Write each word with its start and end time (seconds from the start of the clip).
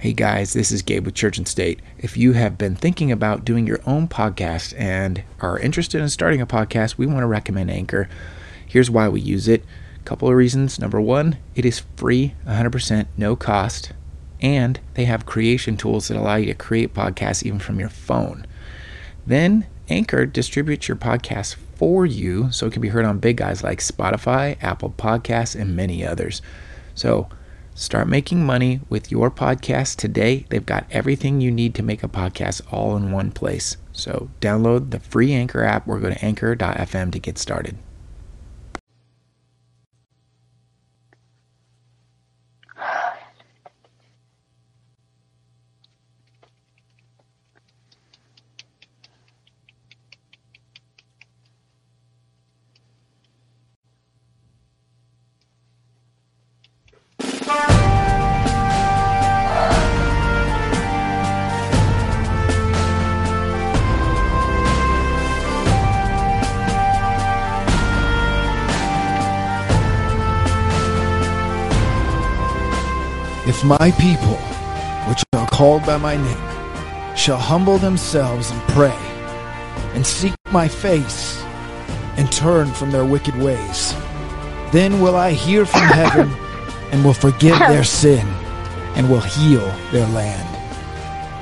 Hey 0.00 0.14
guys, 0.14 0.54
this 0.54 0.72
is 0.72 0.80
Gabe 0.80 1.04
with 1.04 1.14
Church 1.14 1.36
and 1.36 1.46
State. 1.46 1.80
If 1.98 2.16
you 2.16 2.32
have 2.32 2.56
been 2.56 2.74
thinking 2.74 3.12
about 3.12 3.44
doing 3.44 3.66
your 3.66 3.80
own 3.84 4.08
podcast 4.08 4.72
and 4.78 5.22
are 5.42 5.58
interested 5.58 6.00
in 6.00 6.08
starting 6.08 6.40
a 6.40 6.46
podcast, 6.46 6.96
we 6.96 7.04
want 7.04 7.18
to 7.18 7.26
recommend 7.26 7.70
Anchor. 7.70 8.08
Here's 8.66 8.90
why 8.90 9.10
we 9.10 9.20
use 9.20 9.46
it. 9.46 9.62
A 9.96 10.04
couple 10.04 10.26
of 10.26 10.34
reasons. 10.36 10.78
Number 10.78 11.02
one, 11.02 11.36
it 11.54 11.66
is 11.66 11.82
free, 11.96 12.34
100%, 12.46 13.08
no 13.18 13.36
cost, 13.36 13.92
and 14.40 14.80
they 14.94 15.04
have 15.04 15.26
creation 15.26 15.76
tools 15.76 16.08
that 16.08 16.16
allow 16.16 16.36
you 16.36 16.46
to 16.46 16.54
create 16.54 16.94
podcasts 16.94 17.42
even 17.42 17.58
from 17.58 17.78
your 17.78 17.90
phone. 17.90 18.46
Then 19.26 19.66
Anchor 19.90 20.24
distributes 20.24 20.88
your 20.88 20.96
podcast 20.96 21.56
for 21.74 22.06
you 22.06 22.50
so 22.52 22.66
it 22.66 22.72
can 22.72 22.80
be 22.80 22.88
heard 22.88 23.04
on 23.04 23.18
big 23.18 23.36
guys 23.36 23.62
like 23.62 23.80
Spotify, 23.80 24.56
Apple 24.62 24.94
Podcasts, 24.96 25.60
and 25.60 25.76
many 25.76 26.06
others. 26.06 26.40
So, 26.94 27.28
Start 27.74 28.08
making 28.08 28.44
money 28.44 28.80
with 28.88 29.10
your 29.10 29.30
podcast 29.30 29.96
today. 29.96 30.46
They've 30.48 30.64
got 30.64 30.86
everything 30.90 31.40
you 31.40 31.50
need 31.50 31.74
to 31.76 31.82
make 31.82 32.02
a 32.02 32.08
podcast 32.08 32.60
all 32.72 32.96
in 32.96 33.12
one 33.12 33.30
place. 33.30 33.76
So 33.92 34.30
download 34.40 34.90
the 34.90 35.00
free 35.00 35.32
Anchor 35.32 35.64
app 35.64 35.88
or 35.88 35.98
go 35.98 36.10
to 36.10 36.24
anchor.fm 36.24 37.12
to 37.12 37.18
get 37.18 37.38
started. 37.38 37.76
If 73.50 73.64
my 73.64 73.90
people, 73.98 74.36
which 75.08 75.24
are 75.32 75.48
called 75.48 75.84
by 75.84 75.96
my 75.96 76.16
name, 76.16 77.16
shall 77.16 77.36
humble 77.36 77.78
themselves 77.78 78.48
and 78.48 78.62
pray, 78.68 78.96
and 79.92 80.06
seek 80.06 80.34
my 80.52 80.68
face, 80.68 81.42
and 82.16 82.30
turn 82.30 82.68
from 82.72 82.92
their 82.92 83.04
wicked 83.04 83.34
ways, 83.34 83.92
then 84.70 85.00
will 85.00 85.16
I 85.16 85.32
hear 85.32 85.66
from 85.66 85.80
heaven, 86.02 86.30
and 86.92 87.04
will 87.04 87.12
forgive 87.12 87.58
their 87.58 87.82
sin, 87.82 88.24
and 88.94 89.10
will 89.10 89.18
heal 89.18 89.66
their 89.90 90.06
land. 90.06 90.46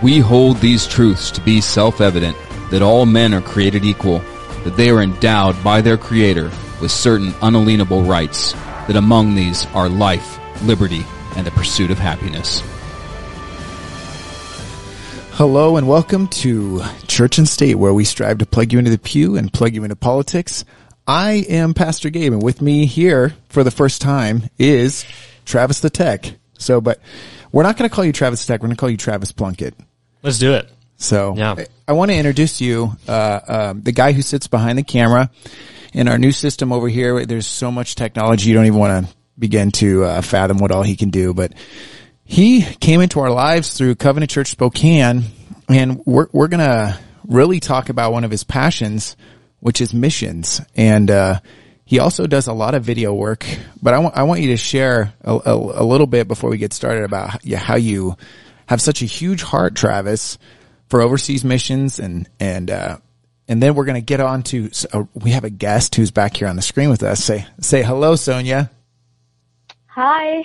We 0.03 0.19
hold 0.19 0.57
these 0.57 0.87
truths 0.87 1.31
to 1.33 1.43
be 1.43 1.61
self 1.61 2.01
evident 2.01 2.39
that 2.71 2.81
all 2.81 3.05
men 3.05 3.35
are 3.35 3.43
created 3.43 3.85
equal, 3.85 4.21
that 4.65 4.79
they 4.79 4.89
are 4.89 5.03
endowed 5.03 5.63
by 5.63 5.83
their 5.83 5.99
Creator 5.99 6.51
with 6.81 6.91
certain 6.91 7.35
unalienable 7.43 8.05
rights, 8.05 8.55
that 8.87 8.97
among 8.97 9.35
these 9.35 9.67
are 9.75 9.91
life, 9.91 10.39
liberty, 10.63 11.05
and 11.39 11.47
the 11.47 11.53
pursuit 11.53 11.93
of 11.93 11.99
happiness. 11.99 12.63
Hello 15.35 15.77
and 15.77 15.87
welcome 15.87 16.27
to 16.27 16.83
Church 17.07 17.39
and 17.39 17.49
State, 17.49 17.77
where 17.77 17.95
we 17.95 18.03
strive 18.03 18.39
to 18.39 18.47
plug 18.47 18.73
you 18.73 18.81
into 18.81 18.91
the 18.91 18.99
pew 18.99 19.37
and 19.37 19.53
plug 19.53 19.73
you 19.73 19.85
into 19.85 19.95
politics. 19.95 20.65
I 21.07 21.45
am 21.49 21.75
Pastor 21.75 22.11
Gabe, 22.11 22.33
and 22.33 22.43
with 22.43 22.61
me 22.61 22.87
here 22.87 23.37
for 23.51 23.63
the 23.63 23.71
first 23.71 24.01
time 24.01 24.51
is 24.59 25.07
Travis 25.45 25.79
the 25.79 25.91
Tech. 25.91 26.29
So, 26.59 26.81
but 26.81 26.99
we're 27.53 27.63
not 27.63 27.77
going 27.77 27.89
to 27.89 27.95
call 27.95 28.05
you 28.05 28.13
Travis 28.13 28.45
the 28.45 28.53
Tech. 28.53 28.61
We're 28.61 28.67
going 28.67 28.77
to 28.77 28.81
call 28.81 28.91
you 28.91 28.97
Travis 28.97 29.31
Plunkett. 29.31 29.75
Let's 30.25 30.41
do 30.41 30.55
it. 30.55 30.69
So, 30.97 31.37
Yeah. 31.37 31.55
I, 31.57 31.67
I 31.87 31.93
want 31.93 32.11
to 32.11 32.17
introduce 32.17 32.61
you, 32.61 32.97
uh, 33.07 33.41
um, 33.47 33.83
the 33.83 33.93
guy 33.93 34.11
who 34.11 34.23
sits 34.23 34.49
behind 34.49 34.77
the 34.77 34.83
camera 34.83 35.31
in 35.93 36.09
our 36.09 36.19
new 36.19 36.33
system 36.33 36.73
over 36.73 36.89
here. 36.89 37.25
There's 37.25 37.47
so 37.47 37.71
much 37.71 37.95
technology, 37.95 38.49
you 38.49 38.57
don't 38.57 38.67
even 38.67 38.81
want 38.81 39.07
to 39.07 39.15
begin 39.39 39.71
to 39.73 40.05
uh, 40.05 40.23
fathom 40.23 40.59
what 40.59 40.71
all 40.71 40.83
he 40.83 40.97
can 40.97 41.11
do. 41.11 41.35
But 41.35 41.53
he 42.25 42.63
came 42.63 43.01
into 43.01 43.21
our 43.21 43.31
lives 43.31 43.77
through 43.77 43.95
Covenant 43.95 44.31
Church 44.31 44.49
Spokane, 44.49 45.25
and 45.69 46.03
we're 46.05 46.29
we're 46.33 46.49
gonna 46.49 46.99
really 47.27 47.61
talk 47.61 47.89
about 47.89 48.13
one 48.13 48.25
of 48.25 48.31
his 48.31 48.45
passions, 48.45 49.17
which 49.61 49.81
is 49.81 49.95
missions, 49.95 50.61
and 50.77 51.11
uh, 51.11 51.41
he 51.85 51.99
also 52.01 52.27
does 52.27 52.47
a 52.47 52.53
lot 52.53 52.75
of 52.75 52.85
video 52.85 53.15
work. 53.15 53.47
But 53.83 53.95
I 53.95 53.99
want 53.99 54.17
I 54.17 54.25
want 54.25 54.41
you 54.41 54.49
to 54.49 54.57
share 54.57 55.15
a, 55.23 55.33
a, 55.33 55.83
a 55.83 55.85
little 55.85 56.07
bit 56.07 56.29
before 56.29 56.51
we 56.51 56.59
get 56.59 56.73
started 56.73 57.05
about 57.05 57.43
how 57.53 57.77
you- 57.77 58.17
have 58.67 58.83
such 58.83 59.01
a 59.01 59.07
huge 59.07 59.41
heart, 59.41 59.75
Travis, 59.75 60.37
for 60.91 61.01
overseas 61.01 61.43
missions, 61.43 61.99
and 61.99 62.29
and 62.39 62.71
uh, 62.71 62.99
and 63.49 63.63
then 63.63 63.75
we're 63.75 63.87
gonna 63.87 64.03
get 64.03 64.21
on 64.21 64.43
to 64.43 64.71
uh, 64.93 65.05
we 65.15 65.31
have 65.31 65.45
a 65.45 65.51
guest 65.51 65.95
who's 65.95 66.11
back 66.11 66.37
here 66.37 66.49
on 66.49 66.57
the 66.57 66.61
screen 66.61 66.91
with 66.91 67.03
us. 67.03 67.25
Say 67.25 67.47
say 67.61 67.83
hello, 67.83 68.15
Sonia. 68.17 68.71
Hi. 69.99 70.45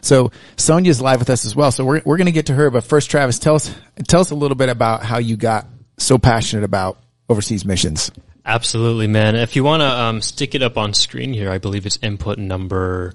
So 0.00 0.30
Sonia's 0.56 1.00
live 1.00 1.18
with 1.18 1.28
us 1.28 1.44
as 1.44 1.56
well. 1.56 1.72
So 1.72 1.84
we're 1.84 2.02
we're 2.04 2.18
going 2.18 2.26
to 2.26 2.32
get 2.32 2.46
to 2.46 2.54
her, 2.54 2.70
but 2.70 2.84
first, 2.84 3.10
Travis, 3.10 3.40
tell 3.40 3.56
us 3.56 3.74
tell 4.06 4.20
us 4.20 4.30
a 4.30 4.36
little 4.36 4.54
bit 4.54 4.68
about 4.68 5.02
how 5.02 5.18
you 5.18 5.36
got 5.36 5.66
so 5.98 6.18
passionate 6.18 6.62
about 6.64 6.96
overseas 7.28 7.64
missions. 7.64 8.12
Absolutely, 8.46 9.08
man. 9.08 9.34
If 9.34 9.56
you 9.56 9.64
want 9.64 9.80
to 9.80 9.88
um, 9.88 10.22
stick 10.22 10.54
it 10.54 10.62
up 10.62 10.78
on 10.78 10.94
screen 10.94 11.32
here, 11.32 11.50
I 11.50 11.58
believe 11.58 11.84
it's 11.84 11.98
input 12.00 12.38
number 12.38 13.12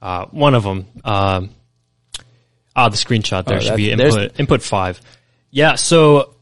uh, 0.00 0.24
one 0.30 0.54
of 0.54 0.62
them. 0.62 0.86
Um 1.04 1.50
ah, 2.74 2.88
the 2.88 2.96
screenshot 2.96 3.44
there 3.44 3.58
Oh, 3.58 3.60
should 3.60 3.76
be 3.76 3.90
input 3.90 4.40
input 4.40 4.62
five. 4.62 4.98
Yeah. 5.50 5.74
So 5.74 6.36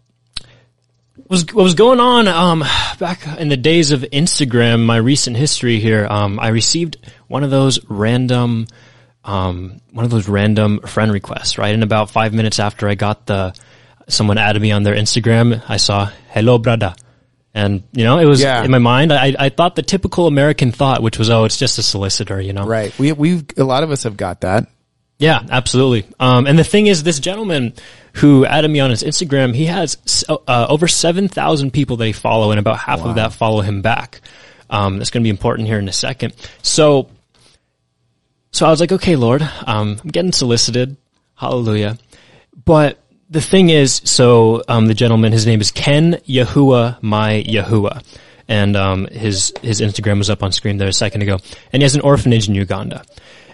was 1.29 1.45
what 1.53 1.63
was 1.63 1.75
going 1.75 2.01
on 2.01 2.29
um, 2.29 2.65
back 2.99 3.27
in 3.39 3.49
the 3.49 3.57
days 3.57 3.91
of 3.91 4.03
Instagram? 4.03 4.85
My 4.85 4.97
recent 4.97 5.37
history 5.37 5.79
here. 5.81 6.07
Um, 6.09 6.39
I 6.41 6.49
received 6.49 6.97
one 7.27 7.45
of 7.45 7.51
those 7.51 7.79
random. 7.89 8.67
Um, 9.25 9.83
one 9.93 10.07
of 10.07 10.11
those 10.11 10.27
random 10.27 10.81
friend 10.81 11.13
requests, 11.13 11.59
right? 11.59 11.75
And 11.75 11.83
about 11.83 12.11
five 12.11 12.33
minutes 12.33 12.59
after 12.59 12.89
I 12.89 12.95
got 12.95 13.27
the, 13.27 13.53
someone 14.09 14.39
added 14.39 14.63
me 14.63 14.73
on 14.73 14.85
their 14.85 14.95
Instagram, 14.95 15.63
I 15.69 15.77
saw, 15.77 16.11
hello, 16.31 16.57
brother. 16.57 16.95
And, 17.53 17.83
you 17.93 18.05
know, 18.05 18.19
it 18.19 18.25
was 18.25 18.41
Yeah. 18.41 18.65
in 18.65 18.71
my 18.71 18.79
mind, 18.79 19.13
I, 19.13 19.35
I 19.39 19.49
thought 19.51 19.77
the 19.77 19.83
typical 19.83 20.29
American 20.29 20.73
thought, 20.73 21.03
which 21.03 21.19
was, 21.19 21.29
oh, 21.29 21.45
it's 21.45 21.59
just 21.59 21.79
a 21.79 21.83
solicitor, 21.83 22.41
you 22.41 22.55
know? 22.55 22.65
Right. 22.65 22.97
We 22.99 23.13
we've 23.13 23.45
a 23.59 23.65
lot 23.65 23.83
of 23.83 23.91
us 23.91 24.05
have 24.05 24.17
got 24.17 24.41
that. 24.43 24.69
Yeah, 25.19 25.43
absolutely. 25.51 26.07
Um, 26.21 26.47
and 26.47 26.57
the 26.57 26.65
thing 26.65 26.87
is, 26.87 27.03
this 27.03 27.19
gentleman 27.19 27.73
who 28.15 28.47
added 28.47 28.69
me 28.69 28.79
on 28.79 28.91
his 28.91 29.03
Instagram, 29.03 29.55
he 29.55 29.67
has 29.67 30.25
uh, 30.29 30.67
over 30.69 30.87
7,000 30.87 31.73
people 31.73 31.97
that 31.97 32.07
he 32.07 32.13
follow, 32.13 32.53
and 32.53 32.61
about 32.61 32.79
half 32.79 33.01
of 33.01 33.17
that 33.17 33.33
follow 33.33 33.61
him 33.61 33.83
back. 33.83 34.21
Um, 34.71 34.99
that's 34.99 35.11
going 35.11 35.23
to 35.23 35.25
be 35.25 35.31
important 35.31 35.67
here 35.67 35.79
in 35.79 35.89
a 35.89 35.93
second. 35.93 36.35
So, 36.63 37.09
so 38.53 38.67
I 38.67 38.71
was 38.71 38.81
like, 38.81 38.93
okay, 38.93 39.17
Lord, 39.17 39.43
um, 39.43 39.99
I'm 40.03 40.11
getting 40.11 40.33
solicited. 40.33 40.97
Hallelujah. 41.35 41.99
But 42.65 42.99
the 43.31 43.41
thing 43.41 43.71
is, 43.71 44.01
so 44.05 44.63
um, 44.69 44.87
the 44.87 44.95
gentleman, 44.95 45.33
his 45.33 45.47
name 45.47 45.61
is 45.61 45.71
Ken 45.71 46.15
Yahuwah, 46.27 47.03
my 47.03 47.43
Yahuwah. 47.47 48.05
And 48.47 48.77
um, 48.77 49.07
his 49.07 49.53
his 49.63 49.81
Instagram 49.81 50.19
was 50.19 50.31
up 50.31 50.43
on 50.43 50.53
screen 50.53 50.79
there 50.79 50.89
a 50.89 50.93
second 50.93 51.23
ago. 51.23 51.39
And 51.73 51.83
he 51.83 51.85
has 51.85 51.95
an 51.95 52.01
orphanage 52.01 52.49
in 52.49 52.55
Uganda. 52.55 53.05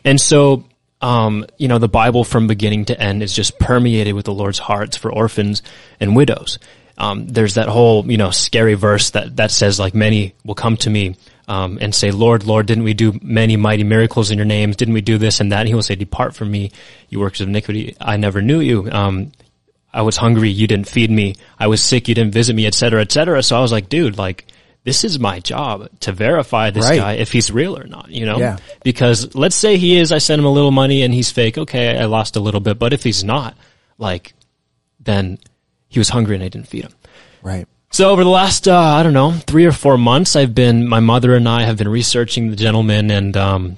And 0.04 0.20
so 0.20 0.64
um, 1.04 1.44
you 1.58 1.68
know, 1.68 1.78
the 1.78 1.88
Bible 1.88 2.24
from 2.24 2.46
beginning 2.46 2.86
to 2.86 2.98
end 2.98 3.22
is 3.22 3.36
just 3.36 3.58
permeated 3.58 4.14
with 4.14 4.24
the 4.24 4.32
Lord's 4.32 4.58
hearts 4.58 4.96
for 4.96 5.12
orphans 5.12 5.62
and 6.00 6.16
widows. 6.16 6.58
Um, 6.96 7.26
there's 7.28 7.54
that 7.54 7.68
whole, 7.68 8.10
you 8.10 8.16
know, 8.16 8.30
scary 8.30 8.72
verse 8.74 9.10
that, 9.10 9.36
that 9.36 9.50
says 9.50 9.78
like 9.78 9.94
many 9.94 10.32
will 10.44 10.54
come 10.54 10.76
to 10.78 10.88
me, 10.88 11.16
um, 11.46 11.76
and 11.82 11.94
say, 11.94 12.10
Lord, 12.10 12.44
Lord, 12.44 12.64
didn't 12.64 12.84
we 12.84 12.94
do 12.94 13.20
many 13.20 13.56
mighty 13.56 13.84
miracles 13.84 14.30
in 14.30 14.38
your 14.38 14.46
names? 14.46 14.76
Didn't 14.76 14.94
we 14.94 15.02
do 15.02 15.18
this 15.18 15.40
and 15.40 15.52
that? 15.52 15.60
And 15.60 15.68
he 15.68 15.74
will 15.74 15.82
say, 15.82 15.94
depart 15.94 16.34
from 16.34 16.50
me, 16.50 16.70
you 17.10 17.20
workers 17.20 17.42
of 17.42 17.48
iniquity. 17.48 17.94
I 18.00 18.16
never 18.16 18.40
knew 18.40 18.60
you. 18.60 18.90
Um, 18.90 19.32
I 19.92 20.02
was 20.02 20.16
hungry, 20.16 20.48
you 20.48 20.66
didn't 20.66 20.88
feed 20.88 21.10
me. 21.10 21.34
I 21.58 21.66
was 21.66 21.82
sick, 21.82 22.08
you 22.08 22.14
didn't 22.14 22.32
visit 22.32 22.56
me, 22.56 22.64
et 22.66 22.74
cetera, 22.74 23.02
et 23.02 23.12
cetera. 23.12 23.42
So 23.42 23.58
I 23.58 23.60
was 23.60 23.72
like, 23.72 23.90
dude, 23.90 24.16
like, 24.16 24.46
this 24.84 25.02
is 25.04 25.18
my 25.18 25.40
job 25.40 25.88
to 26.00 26.12
verify 26.12 26.70
this 26.70 26.84
Right. 26.88 26.98
guy 27.00 27.12
if 27.14 27.32
he's 27.32 27.50
real 27.50 27.76
or 27.78 27.84
not, 27.84 28.10
you 28.10 28.26
know? 28.26 28.38
Yeah. 28.38 28.58
Because 28.82 29.34
let's 29.34 29.56
say 29.56 29.76
he 29.78 29.96
is, 29.96 30.12
I 30.12 30.18
sent 30.18 30.38
him 30.38 30.44
a 30.46 30.50
little 30.52 30.70
money 30.70 31.02
and 31.02 31.12
he's 31.12 31.30
fake. 31.30 31.56
Okay, 31.58 31.98
I 31.98 32.04
lost 32.04 32.36
a 32.36 32.40
little 32.40 32.60
bit, 32.60 32.78
but 32.78 32.92
if 32.92 33.02
he's 33.02 33.24
not, 33.24 33.56
like, 33.98 34.34
then 35.00 35.38
he 35.88 35.98
was 35.98 36.10
hungry 36.10 36.34
and 36.34 36.44
I 36.44 36.48
didn't 36.48 36.68
feed 36.68 36.84
him. 36.84 36.92
Right. 37.42 37.66
So 37.90 38.10
over 38.10 38.24
the 38.24 38.30
last, 38.30 38.66
uh, 38.68 38.76
I 38.76 39.02
don't 39.02 39.12
know, 39.12 39.32
three 39.32 39.64
or 39.66 39.72
four 39.72 39.96
months, 39.96 40.34
I've 40.36 40.54
been, 40.54 40.86
my 40.88 41.00
mother 41.00 41.34
and 41.34 41.48
I 41.48 41.62
have 41.62 41.76
been 41.78 41.88
researching 41.88 42.50
the 42.50 42.56
gentleman 42.56 43.10
and, 43.10 43.36
um, 43.36 43.76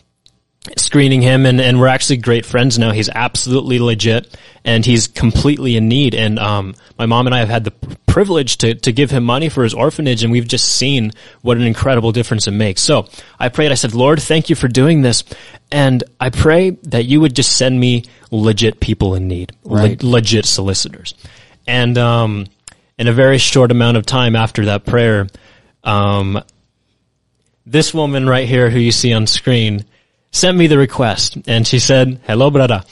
screening 0.77 1.23
him 1.23 1.47
and, 1.47 1.61
and 1.61 1.79
we're 1.79 1.87
actually 1.87 2.19
great 2.19 2.45
friends 2.47 2.79
now. 2.79 2.91
He's 2.93 3.09
absolutely 3.09 3.79
legit 3.79 4.37
and 4.65 4.85
he's 4.85 5.07
completely 5.07 5.77
in 5.77 5.89
need. 5.89 6.15
And, 6.15 6.39
um, 6.39 6.75
my 6.99 7.07
mom 7.07 7.27
and 7.27 7.35
I 7.35 7.39
have 7.39 7.49
had 7.49 7.65
the 7.65 7.71
privilege 8.07 8.59
to, 8.59 8.75
to 8.75 8.93
give 8.93 9.11
him 9.11 9.25
money 9.25 9.49
for 9.49 9.63
his 9.63 9.75
orphanage 9.75 10.23
and 10.23 10.33
we've 10.33 10.49
just 10.49 10.77
seen 10.77 11.13
what 11.43 11.57
an 11.57 11.63
incredible 11.65 12.13
difference 12.13 12.47
it 12.47 12.53
makes. 12.53 12.83
So 12.83 13.09
I 13.39 13.49
prayed, 13.49 13.71
I 13.73 13.75
said, 13.75 13.95
Lord, 13.95 14.21
thank 14.21 14.51
you 14.51 14.57
for 14.57 14.69
doing 14.69 15.03
this. 15.03 15.25
And 15.71 16.03
I 16.21 16.31
pray 16.31 16.71
that 16.85 17.05
you 17.05 17.21
would 17.21 17.37
just 17.37 17.57
send 17.57 17.79
me 17.79 18.05
legit 18.31 18.81
people 18.81 19.15
in 19.15 19.29
need, 19.29 19.53
Right. 19.65 20.03
le- 20.03 20.09
legit 20.11 20.47
solicitors. 20.47 21.15
And, 21.67 21.97
um, 21.99 22.47
in 22.99 23.09
a 23.09 23.13
very 23.13 23.39
short 23.39 23.71
amount 23.71 23.99
of 23.99 24.07
time 24.07 24.35
after 24.35 24.65
that 24.67 24.87
prayer, 24.87 25.27
um, 25.85 26.43
this 27.67 27.93
woman 27.93 28.29
right 28.29 28.49
here 28.49 28.71
who 28.71 28.79
you 28.79 28.93
see 28.93 29.13
on 29.13 29.27
screen 29.27 29.85
sent 30.37 30.56
me 30.56 30.67
the 30.67 30.79
request 30.79 31.38
and 31.47 31.67
she 31.67 31.79
said, 31.79 32.21
hello, 32.27 32.50
brother. 32.50 32.85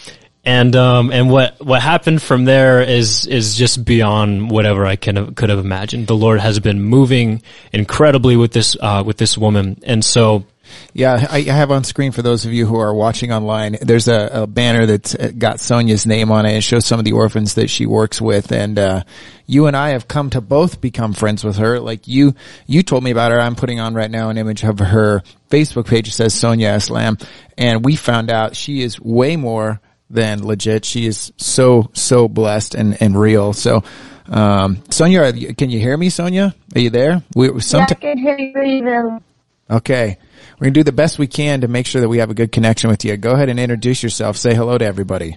And, 0.46 0.76
um, 0.76 1.10
and 1.10 1.30
what, 1.30 1.64
what 1.64 1.80
happened 1.80 2.20
from 2.20 2.44
there 2.44 2.82
is, 2.82 3.26
is 3.26 3.54
just 3.56 3.84
beyond 3.84 4.50
whatever 4.50 4.84
I 4.84 4.96
can 4.96 5.34
could 5.34 5.48
have 5.48 5.58
imagined. 5.58 6.06
The 6.06 6.16
Lord 6.16 6.40
has 6.40 6.60
been 6.60 6.82
moving 6.82 7.42
incredibly 7.72 8.36
with 8.36 8.52
this, 8.52 8.76
uh, 8.78 9.02
with 9.06 9.16
this 9.16 9.38
woman. 9.38 9.80
And 9.84 10.04
so, 10.04 10.44
Yeah, 10.92 11.26
I 11.30 11.38
I 11.38 11.42
have 11.42 11.70
on 11.70 11.84
screen 11.84 12.12
for 12.12 12.22
those 12.22 12.44
of 12.44 12.52
you 12.52 12.66
who 12.66 12.76
are 12.78 12.94
watching 12.94 13.32
online. 13.32 13.76
There's 13.80 14.08
a, 14.08 14.42
a 14.42 14.46
banner 14.46 14.86
that's 14.86 15.14
got 15.14 15.60
Sonia's 15.60 16.06
name 16.06 16.30
on 16.30 16.46
it. 16.46 16.56
It 16.56 16.62
shows 16.62 16.86
some 16.86 16.98
of 16.98 17.04
the 17.04 17.12
orphans 17.12 17.54
that 17.54 17.68
she 17.70 17.86
works 17.86 18.20
with, 18.20 18.52
and 18.52 18.78
uh, 18.78 19.02
you 19.46 19.66
and 19.66 19.76
I 19.76 19.90
have 19.90 20.06
come 20.08 20.30
to 20.30 20.40
both 20.40 20.80
become 20.80 21.12
friends 21.12 21.42
with 21.44 21.56
her. 21.56 21.80
Like 21.80 22.06
you, 22.08 22.34
you 22.66 22.82
told 22.82 23.02
me 23.04 23.10
about 23.10 23.32
her. 23.32 23.40
I'm 23.40 23.56
putting 23.56 23.80
on 23.80 23.94
right 23.94 24.10
now 24.10 24.30
an 24.30 24.38
image 24.38 24.62
of 24.64 24.78
her 24.78 25.22
Facebook 25.50 25.86
page. 25.88 26.08
It 26.08 26.12
says 26.12 26.32
Sonia 26.34 26.70
Islam, 26.70 27.18
and 27.58 27.84
we 27.84 27.96
found 27.96 28.30
out 28.30 28.56
she 28.56 28.82
is 28.82 29.00
way 29.00 29.36
more 29.36 29.80
than 30.10 30.46
legit. 30.46 30.84
She 30.84 31.06
is 31.06 31.32
so 31.36 31.90
so 31.92 32.28
blessed 32.28 32.74
and 32.74 33.00
and 33.02 33.18
real. 33.18 33.52
So. 33.52 33.82
Um, 34.26 34.82
Sonia, 34.88 35.20
are 35.20 35.34
you- 35.34 35.54
can 35.54 35.68
you 35.68 35.78
hear 35.78 35.94
me, 35.98 36.08
Sonia? 36.08 36.54
Are 36.74 36.80
you 36.80 36.88
there? 36.88 37.22
We, 37.36 37.48
Yeah, 37.48 37.86
I 37.90 37.94
can 37.94 38.16
hear 38.16 38.38
you 38.38 38.82
well. 38.82 39.22
Okay. 39.70 40.16
We're 40.64 40.68
going 40.68 40.74
to 40.76 40.80
do 40.80 40.84
the 40.84 40.92
best 40.92 41.18
we 41.18 41.26
can 41.26 41.60
to 41.60 41.68
make 41.68 41.84
sure 41.84 42.00
that 42.00 42.08
we 42.08 42.20
have 42.20 42.30
a 42.30 42.34
good 42.34 42.50
connection 42.50 42.88
with 42.88 43.04
you. 43.04 43.18
Go 43.18 43.32
ahead 43.32 43.50
and 43.50 43.60
introduce 43.60 44.02
yourself. 44.02 44.38
Say 44.38 44.54
hello 44.54 44.78
to 44.78 44.84
everybody. 44.86 45.36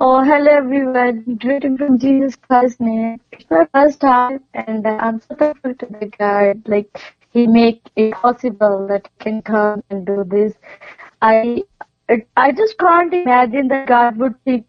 Oh, 0.00 0.24
hello 0.24 0.50
everyone. 0.50 1.36
Greeting 1.38 1.76
from 1.76 1.98
Jesus 1.98 2.34
Christ's 2.34 2.80
name. 2.80 3.20
It's 3.30 3.44
my 3.50 3.68
first 3.74 4.00
time 4.00 4.42
and 4.54 4.86
I'm 4.86 5.20
so 5.20 5.34
thankful 5.34 5.74
to 5.74 5.86
the 5.86 6.06
God. 6.18 6.66
Like, 6.66 6.98
He 7.34 7.46
make 7.46 7.82
it 7.94 8.14
possible 8.14 8.86
that 8.88 9.06
I 9.20 9.22
can 9.22 9.42
come 9.42 9.84
and 9.90 10.06
do 10.06 10.24
this. 10.26 10.54
I, 11.20 11.62
I 12.38 12.52
just 12.52 12.78
can't 12.78 13.12
imagine 13.12 13.68
that 13.68 13.86
God 13.86 14.16
would 14.16 14.36
take 14.46 14.64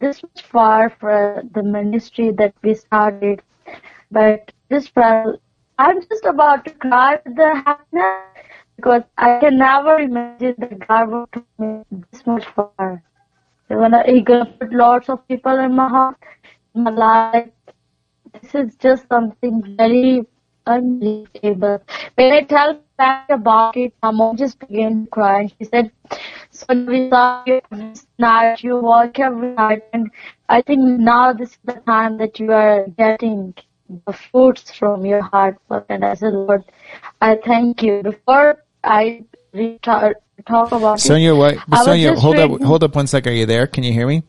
this 0.00 0.22
far 0.50 0.88
for 0.88 1.42
the 1.52 1.62
ministry 1.62 2.30
that 2.38 2.54
we 2.62 2.76
started. 2.76 3.42
But 4.10 4.52
this, 4.70 4.88
far- 4.88 5.36
I'm 5.78 6.00
just 6.02 6.24
about 6.24 6.64
to 6.66 6.70
cry 6.74 7.18
with 7.24 7.36
the 7.36 7.54
happiness 7.64 8.44
because 8.76 9.02
I 9.16 9.38
can 9.40 9.58
never 9.58 9.98
imagine 9.98 10.54
that 10.58 10.86
God 10.86 11.10
would 11.10 11.32
take 11.32 11.58
me 11.58 11.84
this 12.12 12.26
much 12.26 12.44
far. 12.54 13.02
He 13.68 13.74
gonna, 14.22 14.44
put 14.46 14.72
lots 14.72 15.08
of 15.08 15.26
people 15.28 15.58
in 15.58 15.74
my 15.74 15.88
heart, 15.88 16.16
in 16.74 16.84
my 16.84 16.90
life. 16.90 17.48
This 18.40 18.54
is 18.54 18.76
just 18.76 19.08
something 19.08 19.62
very 19.78 20.26
unbelievable. 20.66 21.82
When 22.16 22.32
I 22.32 22.42
tell 22.42 22.80
back 22.98 23.30
about 23.30 23.76
it, 23.76 23.94
my 24.02 24.10
mom 24.10 24.36
just 24.36 24.58
began 24.58 25.04
to 25.04 25.10
cry 25.10 25.40
and 25.40 25.50
she 25.58 25.64
said, 25.64 25.90
so 26.50 26.66
we 26.74 27.08
saw 27.08 27.42
you 27.46 27.60
every 27.70 27.94
night, 28.18 28.62
you 28.62 28.76
work 28.76 29.18
every 29.18 29.54
night 29.54 29.82
and 29.92 30.10
I 30.48 30.62
think 30.62 30.80
now 30.80 31.32
this 31.32 31.50
is 31.50 31.58
the 31.64 31.74
time 31.86 32.18
that 32.18 32.38
you 32.38 32.52
are 32.52 32.86
getting 32.98 33.54
the 34.06 34.12
fruits 34.12 34.70
from 34.70 35.04
your 35.06 35.22
hard 35.22 35.56
work. 35.68 35.86
And 35.88 36.04
I 36.04 36.14
said, 36.14 36.32
Lord, 36.32 36.64
I 37.20 37.36
thank 37.36 37.82
you. 37.82 38.02
Before 38.02 38.62
I 38.82 39.24
talk 39.82 40.72
about 40.72 41.00
Sonia, 41.00 41.34
what? 41.34 41.58
Sonia, 41.84 42.14
hold 42.14 42.36
up, 42.36 42.50
reading- 42.50 42.66
hold 42.66 42.84
up 42.84 42.94
one 42.94 43.06
second. 43.06 43.32
Are 43.32 43.36
you 43.36 43.46
there? 43.46 43.66
Can 43.66 43.84
you 43.84 43.92
hear 43.92 44.06
me? 44.06 44.22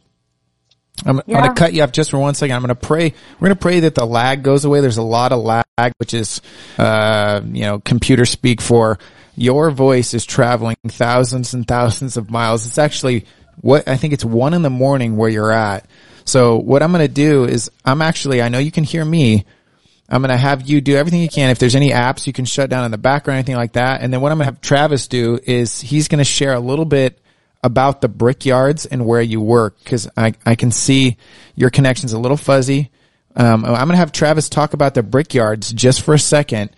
I'm, 1.06 1.20
I'm 1.20 1.24
going 1.28 1.44
to 1.50 1.54
cut 1.56 1.74
you 1.74 1.82
off 1.84 1.92
just 1.92 2.12
for 2.12 2.20
one 2.20 2.36
second. 2.36 2.56
I'm 2.56 2.62
going 2.62 2.70
to 2.70 2.76
pray. 2.76 3.14
We're 3.40 3.48
going 3.48 3.58
to 3.58 3.62
pray 3.62 3.80
that 3.82 3.96
the 3.96 4.06
lag 4.06 4.44
goes 4.44 4.64
away. 4.64 4.80
There's 4.80 4.98
a 4.98 5.04
lot 5.04 5.32
of 5.32 5.40
lag, 5.40 5.94
which 5.98 6.14
is, 6.14 6.40
uh, 6.78 7.42
you 7.46 7.62
know, 7.62 7.80
computer 7.80 8.26
speak 8.26 8.62
for 8.62 9.00
your 9.36 9.72
voice 9.72 10.14
is 10.14 10.26
traveling 10.26 10.78
thousands 10.88 11.54
and 11.54 11.68
thousands 11.68 12.18
of 12.18 12.30
miles. 12.30 12.66
It's 12.66 12.78
actually 12.78 13.26
what 13.62 13.88
I 13.88 13.98
think 13.98 14.14
it's 14.14 14.26
one 14.26 14.54
in 14.54 14.62
the 14.62 14.70
morning 14.70 15.18
where 15.18 15.30
you're 15.30 15.52
at. 15.52 15.86
So 16.26 16.58
what 16.58 16.82
I'm 16.84 16.92
going 16.92 17.06
to 17.06 17.14
do 17.14 17.46
is 17.46 17.72
I'm 17.86 18.02
actually, 18.02 18.42
I 18.42 18.50
know 18.50 18.60
you 18.60 18.72
can 18.72 18.84
hear 18.84 19.04
me. 19.04 19.46
I'm 20.10 20.22
going 20.22 20.30
to 20.30 20.38
have 20.38 20.68
you 20.70 20.82
do 20.82 20.96
everything 20.96 21.22
you 21.22 21.30
can. 21.30 21.50
If 21.50 21.60
there's 21.60 21.76
any 21.76 21.92
apps 21.92 22.28
you 22.28 22.34
can 22.34 22.46
shut 22.46 22.70
down 22.70 22.86
in 22.86 22.92
the 22.92 22.98
background, 22.98 23.40
anything 23.40 23.56
like 23.56 23.74
that. 23.74 24.02
And 24.02 24.14
then 24.14 24.22
what 24.22 24.32
I'm 24.32 24.38
going 24.38 24.48
to 24.48 24.54
have 24.54 24.62
Travis 24.62 25.08
do 25.08 25.40
is 25.44 25.82
he's 25.82 26.08
going 26.08 26.20
to 26.20 26.26
share 26.26 26.54
a 26.54 26.60
little 26.60 26.86
bit 26.86 27.20
about 27.64 28.02
the 28.02 28.10
brickyards 28.10 28.86
and 28.86 29.06
where 29.06 29.22
you 29.22 29.40
work 29.40 29.78
because 29.84 30.10
I, 30.18 30.34
I 30.46 30.56
can 30.56 30.72
see 30.72 31.18
your 31.56 31.70
connection's 31.70 32.14
a 32.14 32.20
little 32.20 32.38
fuzzy. 32.38 32.92
Um, 33.36 33.66
I'm 33.66 33.74
going 33.74 33.90
to 33.90 33.98
have 33.98 34.12
Travis 34.12 34.50
talk 34.50 34.74
about 34.74 34.94
the 34.94 35.02
brickyards 35.02 35.72
just 35.72 36.02
for 36.02 36.14
a 36.14 36.20
second 36.20 36.70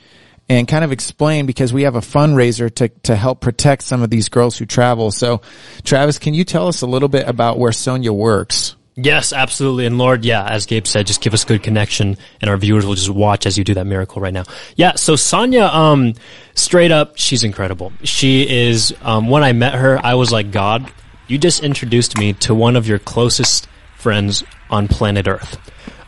and 0.47 0.67
kind 0.67 0.83
of 0.83 0.91
explain 0.91 1.47
because 1.47 1.73
we 1.73 1.83
have 1.83 1.95
a 1.95 2.01
fundraiser 2.01 2.73
to, 2.75 2.89
to 3.03 3.15
help 3.15 3.41
protect 3.41 3.81
some 3.81 4.03
of 4.03 4.09
these 4.09 4.29
girls 4.29 4.57
who 4.57 4.65
travel. 4.65 5.11
So 5.11 5.41
Travis, 5.83 6.19
can 6.19 6.33
you 6.33 6.43
tell 6.43 6.67
us 6.67 6.81
a 6.81 6.87
little 6.87 7.09
bit 7.09 7.27
about 7.27 7.57
where 7.57 7.71
Sonia 7.71 8.13
works? 8.13 8.75
Yes, 8.97 9.33
absolutely. 9.33 9.85
And 9.85 9.97
Lord, 9.97 10.23
yeah, 10.23 10.45
as 10.45 10.65
Gabe 10.65 10.87
said, 10.87 11.05
just 11.05 11.19
give 11.19 11.33
us 11.33 11.43
good 11.43 11.61
connection 11.61 12.17
and 12.39 12.49
our 12.49 12.55
viewers 12.55 12.85
will 12.85 12.95
just 12.95 13.09
watch 13.09 13.45
as 13.45 13.57
you 13.57 13.65
do 13.65 13.73
that 13.73 13.85
miracle 13.85 14.21
right 14.21 14.33
now. 14.33 14.45
Yeah. 14.77 14.95
So 14.95 15.17
Sonia, 15.17 15.65
um, 15.65 16.13
straight 16.53 16.91
up, 16.91 17.17
she's 17.17 17.43
incredible. 17.43 17.91
She 18.03 18.47
is, 18.49 18.95
um, 19.01 19.29
when 19.29 19.43
I 19.43 19.51
met 19.51 19.73
her, 19.73 19.99
I 20.01 20.13
was 20.13 20.31
like, 20.31 20.51
God, 20.51 20.89
you 21.27 21.37
just 21.37 21.61
introduced 21.61 22.17
me 22.17 22.33
to 22.33 22.55
one 22.55 22.77
of 22.77 22.87
your 22.87 22.99
closest 22.99 23.67
friends 23.97 24.43
on 24.69 24.87
planet 24.87 25.27
Earth. 25.27 25.59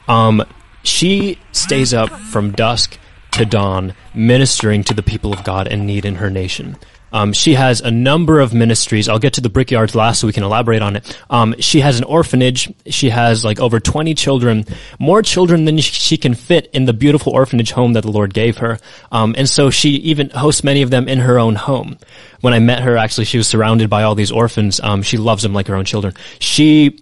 Um, 0.07 0.43
she 0.83 1.39
stays 1.51 1.93
up 1.93 2.09
from 2.09 2.51
dusk 2.53 2.97
to 3.31 3.45
dawn 3.45 3.93
ministering 4.13 4.83
to 4.85 4.93
the 4.93 5.03
people 5.03 5.33
of 5.33 5.43
God 5.43 5.67
in 5.67 5.85
need 5.85 6.05
in 6.05 6.15
her 6.15 6.29
nation. 6.29 6.77
Um, 7.11 7.33
she 7.33 7.53
has 7.53 7.81
a 7.81 7.91
number 7.91 8.39
of 8.39 8.53
ministries. 8.53 9.07
I'll 9.07 9.19
get 9.19 9.33
to 9.33 9.41
the 9.41 9.49
brickyards 9.49 9.95
last 9.95 10.19
so 10.19 10.27
we 10.27 10.33
can 10.33 10.43
elaborate 10.43 10.81
on 10.81 10.95
it. 10.95 11.19
Um, 11.29 11.55
she 11.59 11.81
has 11.81 11.97
an 11.97 12.03
orphanage. 12.03 12.73
She 12.87 13.09
has 13.09 13.45
like 13.45 13.59
over 13.59 13.79
20 13.79 14.13
children, 14.15 14.65
more 14.99 15.21
children 15.21 15.65
than 15.65 15.77
she 15.79 16.17
can 16.17 16.33
fit 16.33 16.69
in 16.73 16.85
the 16.85 16.93
beautiful 16.93 17.33
orphanage 17.33 17.71
home 17.71 17.93
that 17.93 18.01
the 18.01 18.11
Lord 18.11 18.33
gave 18.33 18.57
her. 18.57 18.79
Um, 19.11 19.35
and 19.37 19.47
so 19.47 19.69
she 19.69 19.89
even 19.89 20.29
hosts 20.29 20.63
many 20.63 20.81
of 20.81 20.89
them 20.89 21.07
in 21.07 21.19
her 21.19 21.39
own 21.39 21.55
home. 21.55 21.97
When 22.41 22.53
I 22.53 22.59
met 22.59 22.83
her, 22.83 22.97
actually, 22.97 23.25
she 23.25 23.37
was 23.37 23.47
surrounded 23.47 23.89
by 23.89 24.03
all 24.03 24.15
these 24.15 24.31
orphans. 24.31 24.79
Um, 24.79 25.01
she 25.01 25.17
loves 25.17 25.43
them 25.43 25.53
like 25.53 25.67
her 25.67 25.75
own 25.75 25.85
children. 25.85 26.13
She 26.39 26.99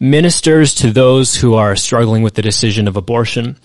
ministers 0.00 0.74
to 0.74 0.90
those 0.90 1.34
who 1.36 1.54
are 1.54 1.76
struggling 1.76 2.22
with 2.22 2.34
the 2.34 2.42
decision 2.42 2.88
of 2.88 2.96
abortion. 2.96 3.56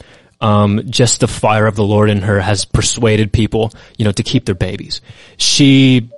Um, 0.41 0.83
just 0.89 1.19
the 1.19 1.27
fire 1.27 1.67
of 1.67 1.75
the 1.75 1.83
Lord 1.83 2.09
in 2.09 2.21
her 2.21 2.39
has 2.39 2.63
persuaded 2.63 3.33
people, 3.33 3.73
you 3.97 4.05
know, 4.05 4.11
to 4.13 4.23
keep 4.23 4.45
their 4.45 4.55
babies. 4.55 5.01
She, 5.35 6.09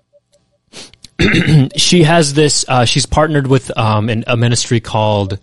she 1.75 2.03
has 2.03 2.35
this, 2.35 2.63
uh, 2.67 2.85
she's 2.85 3.07
partnered 3.07 3.47
with, 3.47 3.75
um, 3.75 4.09
an, 4.09 4.23
a 4.27 4.37
ministry 4.37 4.79
called, 4.79 5.39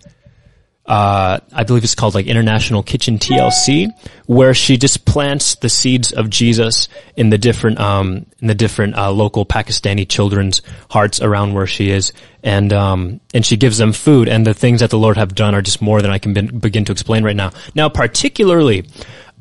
uh, 0.89 1.39
I 1.53 1.65
believe 1.65 1.85
it's 1.85 1.95
called 1.95 2.15
like 2.15 2.27
International 2.27 2.83
Kitchen 2.83 3.19
TLC, 3.19 3.89
where 4.25 4.55
she 4.55 4.79
just 4.79 5.05
plants 5.05 5.55
the 5.57 5.69
seeds 5.69 6.13
of 6.13 6.31
Jesus 6.31 6.89
in 7.15 7.29
the 7.29 7.37
different, 7.37 7.79
um, 7.79 8.25
in 8.41 8.49
the 8.49 8.55
different, 8.55 8.97
uh, 8.97 9.11
local 9.13 9.45
Pakistani 9.45 10.09
children's 10.09 10.63
hearts 10.89 11.21
around 11.21 11.53
where 11.53 11.67
she 11.67 11.91
is. 11.91 12.15
And, 12.43 12.73
um, 12.73 13.21
and 13.35 13.45
she 13.45 13.59
gives 13.59 13.77
them 13.77 13.93
food 13.93 14.29
and 14.29 14.47
the 14.47 14.55
things 14.55 14.81
that 14.81 14.89
the 14.89 14.99
Lord 14.99 15.19
have 15.19 15.35
done 15.35 15.55
are 15.55 15.61
just 15.61 15.83
more 15.83 16.01
than 16.01 16.11
I 16.11 16.19
can 16.19 16.33
be- 16.33 16.43
begin 16.43 16.87
to 16.87 16.93
explain 16.93 17.23
right 17.23 17.37
now. 17.37 17.51
Now, 17.75 17.91
particularly, 17.91 18.87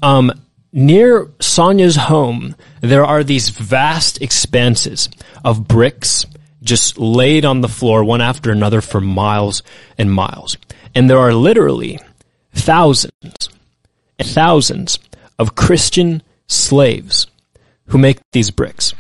um, 0.04 0.34
near 0.74 1.32
Sonia's 1.40 1.96
home, 1.96 2.58
there 2.82 3.06
are 3.06 3.24
these 3.24 3.50
vast 3.50 4.22
expanses 4.22 5.08
of 5.46 5.66
bricks 5.66 6.26
just 6.62 6.98
laid 6.98 7.46
on 7.46 7.62
the 7.62 7.70
floor 7.70 8.04
one 8.04 8.20
after 8.20 8.52
another 8.52 8.82
for 8.82 9.00
miles 9.00 9.64
and 9.98 10.12
miles. 10.12 10.58
And 10.96 11.10
there 11.10 11.20
are 11.20 11.34
literally 11.34 12.00
thousands 12.54 13.50
and 14.20 14.28
thousands 14.28 15.00
of 15.40 15.56
Christian 15.56 16.24
slaves 16.48 17.28
who 17.88 17.98
make 17.98 18.20
these 18.32 18.52
bricks. 18.52 18.94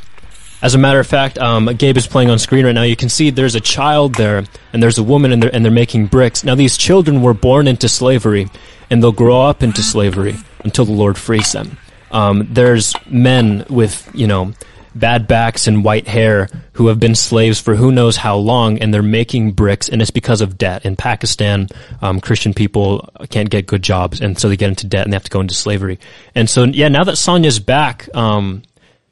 As 0.61 0.73
a 0.73 0.79
matter 0.79 0.99
of 0.99 1.05
fact, 1.05 1.37
um, 1.37 1.65
Gabe 1.65 1.97
is 1.97 2.07
playing 2.07 2.31
on 2.31 2.39
screen 2.39 2.65
right 2.65 2.71
now. 2.71 2.81
You 2.81 2.95
can 2.95 3.09
see 3.09 3.29
there's 3.29 3.55
a 3.55 3.59
child 3.59 4.15
there, 4.15 4.43
and 4.73 4.81
there's 4.81 4.97
a 4.97 5.03
woman, 5.03 5.31
and 5.31 5.43
they're, 5.43 5.53
and 5.53 5.63
they're 5.63 5.71
making 5.71 6.07
bricks. 6.07 6.43
Now, 6.43 6.55
these 6.55 6.77
children 6.77 7.21
were 7.21 7.35
born 7.35 7.67
into 7.67 7.87
slavery, 7.87 8.49
and 8.89 9.01
they'll 9.01 9.11
grow 9.11 9.41
up 9.41 9.61
into 9.61 9.83
slavery 9.83 10.35
until 10.63 10.85
the 10.85 10.93
Lord 10.93 11.17
frees 11.17 11.51
them. 11.51 11.77
Um, 12.09 12.47
there's 12.51 12.95
men 13.07 13.65
with, 13.69 14.09
you 14.15 14.25
know, 14.25 14.53
bad 14.99 15.27
backs 15.27 15.67
and 15.67 15.83
white 15.83 16.07
hair 16.07 16.49
who 16.73 16.87
have 16.87 16.99
been 16.99 17.15
slaves 17.15 17.59
for 17.59 17.75
who 17.75 17.91
knows 17.91 18.17
how 18.17 18.37
long, 18.37 18.79
and 18.79 18.93
they're 18.93 19.01
making 19.01 19.51
bricks, 19.51 19.89
and 19.89 20.01
it's 20.01 20.11
because 20.11 20.41
of 20.41 20.57
debt. 20.57 20.85
In 20.85 20.95
Pakistan, 20.95 21.67
um, 22.01 22.19
Christian 22.19 22.53
people 22.53 23.09
can't 23.29 23.49
get 23.49 23.67
good 23.67 23.83
jobs, 23.83 24.21
and 24.21 24.37
so 24.37 24.49
they 24.49 24.57
get 24.57 24.69
into 24.69 24.87
debt 24.87 25.03
and 25.03 25.13
they 25.13 25.15
have 25.15 25.23
to 25.23 25.31
go 25.31 25.41
into 25.41 25.55
slavery. 25.55 25.99
And 26.35 26.49
so, 26.49 26.63
yeah, 26.63 26.87
now 26.87 27.03
that 27.03 27.17
Sonia's 27.17 27.59
back, 27.59 28.09
um, 28.15 28.63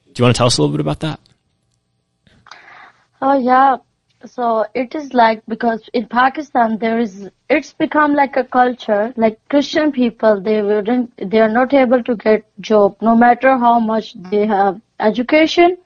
do 0.06 0.22
you 0.22 0.24
want 0.24 0.36
to 0.36 0.38
tell 0.38 0.48
us 0.48 0.58
a 0.58 0.62
little 0.62 0.76
bit 0.76 0.82
about 0.82 1.02
that? 1.02 1.20
Oh 3.22 3.38
yeah. 3.40 3.78
So 4.26 4.66
it 4.74 4.96
is 4.96 5.14
like 5.14 5.44
because 5.48 5.88
in 5.94 6.08
Pakistan 6.08 6.78
there 6.80 7.00
is 7.00 7.30
it's 7.50 7.74
become 7.74 8.14
like 8.16 8.38
a 8.38 8.44
culture 8.44 9.14
like 9.18 9.40
Christian 9.50 9.92
people 9.92 10.42
they 10.42 10.62
wouldn't 10.62 11.12
they 11.32 11.40
are 11.40 11.50
not 11.50 11.74
able 11.74 12.04
to 12.04 12.16
get 12.16 12.44
job 12.60 12.98
no 13.02 13.16
matter 13.16 13.58
how 13.58 13.80
much 13.80 14.14
they 14.32 14.48
have 14.48 14.82
education. 15.00 15.78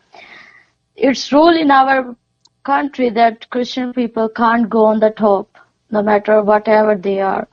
It's 0.95 1.31
rule 1.31 1.55
in 1.55 1.71
our 1.71 2.15
country 2.63 3.09
that 3.11 3.49
Christian 3.49 3.93
people 3.93 4.29
can't 4.29 4.69
go 4.69 4.85
on 4.85 4.99
the 4.99 5.11
top 5.11 5.49
no 5.91 6.01
matter 6.03 6.41
whatever 6.43 6.95
they 6.95 7.19
are. 7.21 7.47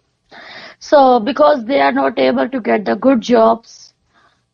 So 0.79 1.21
because 1.21 1.65
they 1.65 1.81
are 1.81 1.93
not 1.93 2.19
able 2.19 2.49
to 2.49 2.61
get 2.61 2.85
the 2.85 2.97
good 2.97 3.21
jobs 3.23 3.87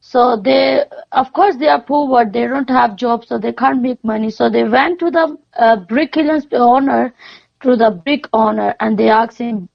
so 0.00 0.36
they, 0.36 0.84
of 1.12 1.32
course, 1.32 1.56
they 1.56 1.68
are 1.68 1.80
poor. 1.80 2.08
But 2.08 2.32
they 2.32 2.46
don't 2.46 2.68
have 2.68 2.96
jobs, 2.96 3.28
so 3.28 3.38
they 3.38 3.52
can't 3.52 3.80
make 3.80 4.02
money. 4.04 4.30
So 4.30 4.50
they 4.50 4.64
went 4.64 4.98
to 5.00 5.10
the 5.10 5.38
uh, 5.56 5.76
brick 5.76 6.16
owner, 6.52 7.14
to 7.62 7.76
the 7.76 7.90
brick 8.04 8.26
owner, 8.32 8.74
and 8.80 8.98
they 8.98 9.08
asked 9.08 9.38
him, 9.38 9.68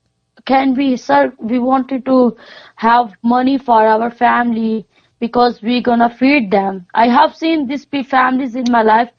"Can 0.45 0.75
we, 0.75 0.97
sir? 0.97 1.33
We 1.39 1.59
wanted 1.59 2.05
to 2.05 2.35
have 2.75 3.13
money 3.23 3.57
for 3.57 3.79
our 3.87 4.11
family 4.11 4.85
because 5.19 5.61
we're 5.61 5.81
gonna 5.81 6.09
feed 6.09 6.51
them." 6.51 6.85
I 6.93 7.07
have 7.07 7.35
seen 7.35 7.67
these 7.67 7.85
families 7.85 8.55
in 8.55 8.65
my 8.69 8.81
life. 8.83 9.09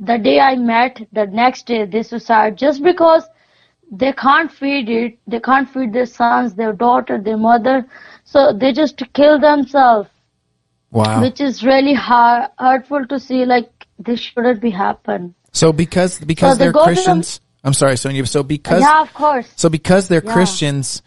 The 0.00 0.18
day 0.18 0.40
I 0.40 0.56
met, 0.56 1.00
the 1.12 1.26
next 1.26 1.66
day 1.66 1.84
they 1.84 2.02
suicide 2.02 2.56
just 2.56 2.82
because 2.82 3.24
they 3.92 4.12
can't 4.12 4.50
feed 4.50 4.88
it. 4.88 5.18
They 5.26 5.40
can't 5.40 5.68
feed 5.68 5.92
their 5.92 6.06
sons, 6.06 6.54
their 6.54 6.72
daughter, 6.72 7.18
their 7.20 7.36
mother. 7.36 7.86
So 8.24 8.52
they 8.52 8.72
just 8.72 9.02
kill 9.12 9.38
themselves 9.38 10.08
Wow. 10.90 11.20
Which 11.22 11.40
is 11.40 11.64
really 11.64 11.92
hard, 11.94 12.50
hurtful 12.56 13.04
to 13.06 13.18
see. 13.18 13.44
Like 13.44 13.68
this 13.98 14.20
shouldn't 14.20 14.60
be 14.60 14.70
happen. 14.70 15.34
So 15.52 15.72
because 15.72 16.18
because 16.18 16.52
So 16.52 16.58
they 16.58 16.64
they're 16.66 16.72
go 16.72 16.84
to 16.84 16.90
the- 16.90 16.94
Christians, 16.94 17.40
I'm 17.64 17.72
sorry, 17.72 17.96
Sonia. 17.96 18.24
So 18.26 18.44
because 18.44 18.80
yeah, 18.80 19.02
of 19.02 19.12
course. 19.12 19.48
so 19.56 19.68
because 19.68 20.06
they're 20.06 20.22
Yeah. 20.24 20.32
Christians 20.32 21.02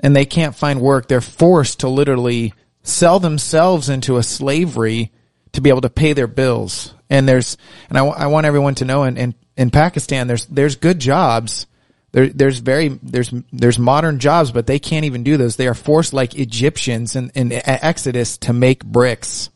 and 0.00 0.14
they 0.14 0.26
can't 0.26 0.54
find 0.54 0.82
work, 0.82 1.08
they're 1.08 1.22
forced 1.22 1.80
to 1.80 1.88
literally 1.88 2.52
sell 2.82 3.20
themselves 3.20 3.88
into 3.88 4.16
a 4.16 4.22
slavery 4.22 5.12
to 5.52 5.60
be 5.60 5.70
able 5.70 5.82
to 5.82 5.90
pay 5.90 6.12
their 6.12 6.26
bills. 6.26 6.94
And 7.08 7.28
there's 7.28 7.56
and 7.88 7.98
I, 7.98 8.04
I 8.04 8.26
want 8.26 8.46
everyone 8.46 8.74
to 8.76 8.84
know 8.84 9.04
in, 9.04 9.16
in 9.16 9.34
in 9.56 9.70
Pakistan 9.70 10.26
there's 10.26 10.46
there's 10.46 10.76
good 10.76 10.98
jobs. 10.98 11.66
There, 12.12 12.28
there's 12.28 12.58
very 12.58 12.88
there's 12.88 13.32
there's 13.52 13.78
modern 13.78 14.18
jobs, 14.18 14.50
but 14.50 14.66
they 14.66 14.78
can't 14.78 15.04
even 15.04 15.22
do 15.22 15.36
those. 15.36 15.56
They 15.56 15.66
are 15.66 15.74
forced 15.74 16.12
like 16.12 16.34
Egyptians 16.34 17.16
in, 17.16 17.30
in 17.34 17.52
Exodus 17.52 18.36
to 18.38 18.52
make 18.52 18.84
bricks. 18.84 19.50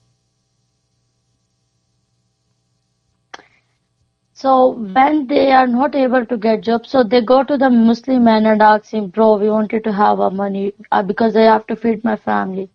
So 4.33 4.73
when 4.73 5.26
they 5.28 5.50
are 5.50 5.66
not 5.66 5.95
able 5.95 6.26
to 6.26 6.37
get 6.37 6.61
jobs, 6.61 6.90
so 6.90 7.02
they 7.02 7.23
go 7.23 7.42
to 7.42 7.56
the 7.56 7.71
Muslim 7.71 8.25
man 8.25 8.45
and 8.45 8.61
ask 8.61 8.92
him, 8.92 9.09
"Bro, 9.09 9.38
we 9.38 9.49
wanted 9.49 9.83
to 9.85 9.92
have 9.92 10.21
our 10.21 10.30
money 10.30 10.75
uh, 10.92 11.02
because 11.02 11.37
I 11.37 11.45
have 11.45 11.66
to 11.68 11.76
feed 11.76 12.04
my 12.04 12.16
family." 12.16 12.68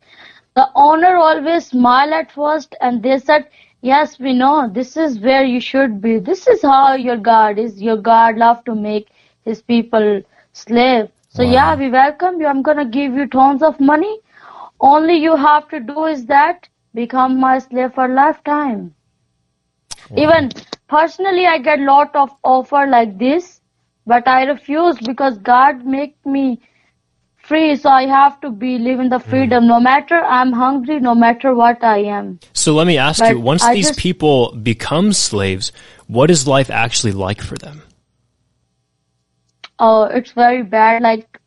The 0.55 0.69
owner 0.75 1.15
always 1.17 1.67
smile 1.67 2.13
at 2.13 2.31
first, 2.31 2.75
and 2.81 3.01
they 3.03 3.17
said, 3.17 3.47
"Yes, 3.81 4.19
we 4.19 4.33
know. 4.33 4.67
This 4.67 4.95
is 4.95 5.19
where 5.19 5.43
you 5.43 5.59
should 5.59 6.01
be. 6.01 6.17
This 6.19 6.47
is 6.47 6.61
how 6.61 6.93
your 6.93 7.17
God 7.17 7.59
is. 7.59 7.81
Your 7.81 7.97
God 7.97 8.37
love 8.37 8.63
to 8.65 8.75
make 8.75 9.09
his 9.43 9.61
people 9.61 10.21
slave. 10.53 11.09
So 11.29 11.43
yeah, 11.43 11.75
we 11.75 11.89
welcome 11.89 12.39
you. 12.41 12.47
I'm 12.47 12.61
gonna 12.61 12.85
give 12.85 13.13
you 13.13 13.27
tons 13.27 13.61
of 13.63 13.79
money. 13.79 14.19
Only 14.79 15.15
you 15.15 15.35
have 15.35 15.67
to 15.69 15.79
do 15.79 16.05
is 16.05 16.25
that 16.27 16.67
become 16.93 17.39
my 17.39 17.57
slave 17.59 17.93
for 17.93 18.07
lifetime." 18.07 18.93
Even 20.15 20.49
personally, 20.87 21.45
I 21.47 21.57
get 21.57 21.79
lot 21.79 22.15
of 22.15 22.35
offer 22.43 22.85
like 22.87 23.17
this, 23.17 23.61
but 24.05 24.27
I 24.27 24.43
refuse 24.43 24.99
because 24.99 25.37
God 25.37 25.85
make 25.85 26.15
me 26.25 26.61
free, 27.51 27.75
so 27.75 27.89
I 27.89 28.05
have 28.07 28.39
to 28.41 28.49
be 28.63 28.77
live 28.87 29.01
in 29.05 29.09
the 29.09 29.19
mm. 29.19 29.29
freedom. 29.29 29.67
No 29.67 29.79
matter 29.79 30.23
I'm 30.37 30.53
hungry, 30.53 30.99
no 31.07 31.15
matter 31.23 31.53
what 31.61 31.83
I 31.83 31.97
am. 32.19 32.39
So 32.53 32.73
let 32.79 32.87
me 32.87 32.97
ask 33.09 33.19
But 33.19 33.31
you: 33.33 33.39
Once 33.51 33.63
I 33.69 33.73
these 33.73 33.89
just- 33.89 33.99
people 33.99 34.53
become 34.71 35.11
slaves, 35.21 35.71
what 36.19 36.31
is 36.37 36.47
life 36.47 36.71
actually 36.85 37.13
like 37.25 37.41
for 37.51 37.57
them? 37.67 37.83
Oh, 39.79 40.03
it's 40.19 40.31
very 40.39 40.63
bad. 40.63 41.01
Like 41.01 41.39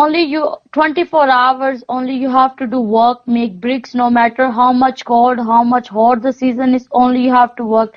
only 0.00 0.22
you 0.22 0.46
24 0.72 1.28
hours. 1.40 1.84
Only 1.98 2.16
you 2.24 2.30
have 2.30 2.56
to 2.62 2.66
do 2.78 2.80
work, 2.96 3.26
make 3.26 3.60
bricks. 3.66 3.94
No 4.04 4.10
matter 4.16 4.50
how 4.62 4.72
much 4.72 5.04
cold, 5.12 5.46
how 5.52 5.62
much 5.76 5.88
hot 5.98 6.22
the 6.26 6.32
season 6.40 6.74
is, 6.80 6.88
only 7.04 7.24
you 7.28 7.38
have 7.38 7.56
to 7.62 7.70
work. 7.76 7.96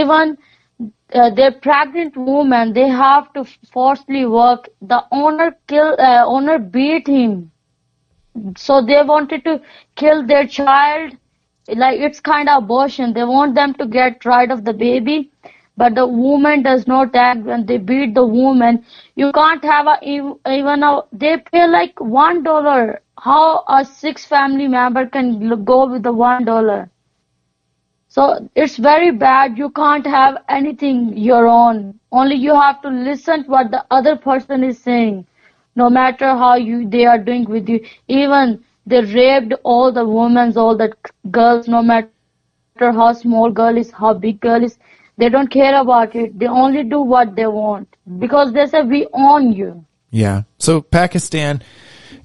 Even 0.00 0.36
uh, 1.14 1.30
they're 1.30 1.52
pregnant 1.52 2.16
women. 2.16 2.72
They 2.72 2.88
have 2.88 3.32
to 3.34 3.44
forcefully 3.72 4.26
work. 4.26 4.68
The 4.82 5.04
owner 5.12 5.56
kill. 5.68 5.96
Uh, 5.98 6.24
owner 6.26 6.58
beat 6.58 7.06
him. 7.06 7.50
So 8.56 8.82
they 8.84 9.02
wanted 9.02 9.44
to 9.44 9.60
kill 9.96 10.26
their 10.26 10.46
child. 10.46 11.16
Like 11.68 12.00
it's 12.00 12.20
kind 12.20 12.48
of 12.48 12.64
abortion. 12.64 13.14
They 13.14 13.24
want 13.24 13.54
them 13.54 13.74
to 13.74 13.86
get 13.86 14.24
rid 14.24 14.50
of 14.50 14.64
the 14.64 14.72
baby 14.74 15.30
but 15.76 15.94
the 15.94 16.06
woman 16.06 16.62
does 16.62 16.86
not 16.86 17.14
act 17.14 17.40
when 17.42 17.66
they 17.66 17.78
beat 17.78 18.14
the 18.14 18.24
woman. 18.24 18.84
You 19.16 19.32
can't 19.32 19.64
have 19.64 19.86
a 19.86 19.98
even 20.06 20.82
a 20.82 21.02
they 21.12 21.38
pay 21.38 21.66
like 21.66 22.00
one 22.00 22.42
dollar. 22.44 23.00
How 23.18 23.64
a 23.68 23.84
six 23.84 24.24
family 24.24 24.68
member 24.68 25.06
can 25.06 25.64
go 25.64 25.88
with 25.90 26.02
the 26.02 26.12
one 26.12 26.44
dollar? 26.44 26.90
So 28.14 28.48
it's 28.54 28.76
very 28.76 29.10
bad. 29.10 29.58
You 29.58 29.70
can't 29.70 30.06
have 30.06 30.36
anything 30.48 31.16
your 31.18 31.48
own. 31.48 31.98
Only 32.12 32.36
you 32.36 32.54
have 32.54 32.80
to 32.82 32.88
listen 32.88 33.42
to 33.44 33.50
what 33.50 33.72
the 33.72 33.84
other 33.90 34.14
person 34.14 34.62
is 34.62 34.78
saying. 34.78 35.26
No 35.74 35.90
matter 35.90 36.28
how 36.42 36.54
you 36.54 36.88
they 36.88 37.06
are 37.06 37.18
doing 37.18 37.44
with 37.54 37.68
you. 37.68 37.80
Even 38.06 38.62
they 38.86 39.00
raped 39.00 39.54
all 39.64 39.90
the 39.90 40.06
women, 40.06 40.56
all 40.56 40.76
the 40.76 40.92
girls, 41.32 41.66
no 41.66 41.82
matter 41.82 42.92
how 43.00 43.12
small 43.14 43.50
girl 43.50 43.76
is, 43.76 43.90
how 43.90 44.14
big 44.14 44.38
girl 44.38 44.62
is. 44.62 44.78
They 45.18 45.28
don't 45.28 45.48
care 45.48 45.80
about 45.80 46.14
it. 46.14 46.38
They 46.38 46.46
only 46.46 46.84
do 46.84 47.00
what 47.00 47.34
they 47.34 47.48
want 47.48 47.88
because 48.20 48.52
they 48.52 48.66
say 48.66 48.82
we 48.82 49.08
own 49.12 49.52
you. 49.52 49.84
Yeah. 50.12 50.42
So 50.58 50.80
Pakistan 50.82 51.64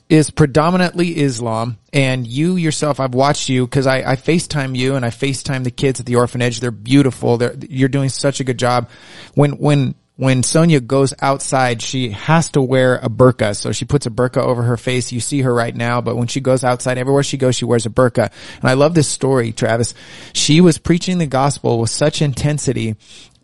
is 0.10 0.32
predominantly 0.32 1.16
Islam, 1.18 1.78
and 1.94 2.26
you 2.26 2.56
yourself, 2.56 3.00
I've 3.00 3.14
watched 3.14 3.48
you 3.48 3.66
because 3.66 3.86
I, 3.86 4.00
I 4.00 4.16
FaceTime 4.16 4.76
you 4.76 4.96
and 4.96 5.06
I 5.06 5.10
FaceTime 5.10 5.64
the 5.64 5.72
kids 5.72 6.00
at 6.00 6.08
the 6.08 6.16
orphanage. 6.16 6.60
They're 6.60 6.72
beautiful. 6.72 7.38
They're, 7.38 7.56
you're 7.70 7.90
doing 7.90 8.10
such 8.10 8.40
a 8.40 8.44
good 8.44 8.58
job. 8.58 8.90
When, 9.36 9.52
when, 9.60 9.94
when 10.16 10.42
Sonia 10.42 10.82
goes 10.82 11.14
outside, 11.22 11.84
she 11.84 12.10
has 12.10 12.50
to 12.52 12.62
wear 12.62 12.96
a 12.96 13.08
burqa. 13.08 13.56
So 13.56 13.72
she 13.72 13.86
puts 13.86 14.08
a 14.08 14.10
burqa 14.10 14.38
over 14.38 14.64
her 14.64 14.78
face. 14.78 15.12
You 15.12 15.20
see 15.20 15.42
her 15.44 15.54
right 15.54 15.76
now, 15.76 16.02
but 16.02 16.18
when 16.18 16.28
she 16.28 16.42
goes 16.42 16.64
outside, 16.64 16.98
everywhere 16.98 17.24
she 17.24 17.38
goes, 17.38 17.56
she 17.56 17.66
wears 17.66 17.86
a 17.86 17.92
burqa. 17.92 18.32
And 18.62 18.70
I 18.70 18.74
love 18.74 18.96
this 18.96 19.08
story, 19.08 19.52
Travis. 19.52 19.94
She 20.34 20.60
was 20.60 20.80
preaching 20.80 21.20
the 21.20 21.28
gospel 21.28 21.80
with 21.80 21.92
such 21.92 22.24
intensity 22.24 22.96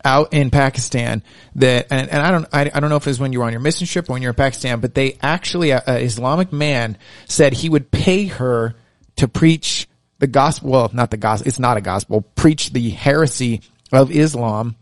out 0.06 0.32
in 0.32 0.50
Pakistan 0.50 1.22
that, 1.56 1.88
and, 1.90 2.08
and 2.08 2.22
I 2.22 2.30
don't, 2.30 2.46
I, 2.52 2.70
I 2.72 2.80
don't 2.80 2.88
know 2.88 2.96
if 2.96 3.06
it 3.06 3.10
was 3.10 3.18
when 3.18 3.32
you 3.32 3.40
were 3.40 3.44
on 3.44 3.52
your 3.52 3.60
mission 3.60 3.86
trip 3.86 4.08
or 4.08 4.12
when 4.12 4.22
you 4.22 4.28
were 4.28 4.30
in 4.30 4.36
Pakistan, 4.36 4.80
but 4.80 4.94
they 4.94 5.18
actually, 5.20 5.70
a, 5.70 5.82
a 5.86 5.98
Islamic 5.98 6.52
man 6.52 6.96
said 7.26 7.52
he 7.52 7.68
would 7.68 7.90
pay 7.90 8.26
her 8.26 8.74
to 9.16 9.26
preach 9.26 9.88
the 10.20 10.28
gospel. 10.28 10.70
Well, 10.70 10.90
not 10.92 11.10
the 11.10 11.16
gospel. 11.16 11.48
It's 11.48 11.58
not 11.58 11.76
a 11.76 11.80
gospel. 11.80 12.22
Preach 12.22 12.70
the 12.70 12.88
heresy 12.90 13.62
of 13.92 14.10
Islam. 14.10 14.76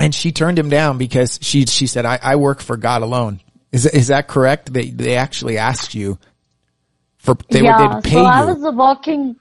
And 0.00 0.14
she 0.14 0.32
turned 0.32 0.58
him 0.58 0.68
down 0.68 0.98
because 0.98 1.38
she, 1.42 1.66
she 1.66 1.86
said, 1.86 2.04
I, 2.04 2.18
I 2.22 2.36
work 2.36 2.60
for 2.60 2.76
God 2.76 3.02
alone. 3.02 3.40
Is, 3.72 3.86
is 3.86 4.08
that 4.08 4.28
correct? 4.28 4.72
They, 4.72 4.90
they 4.90 5.16
actually 5.16 5.58
asked 5.58 5.94
you 5.94 6.18
for, 7.18 7.36
they 7.50 7.62
yeah, 7.62 7.94
would, 7.94 8.04
they'd 8.04 8.10
pay 8.10 8.14
so 8.14 8.20
you. 8.22 8.26
I 8.26 8.44
was 8.44 8.74
walking, 8.74 9.36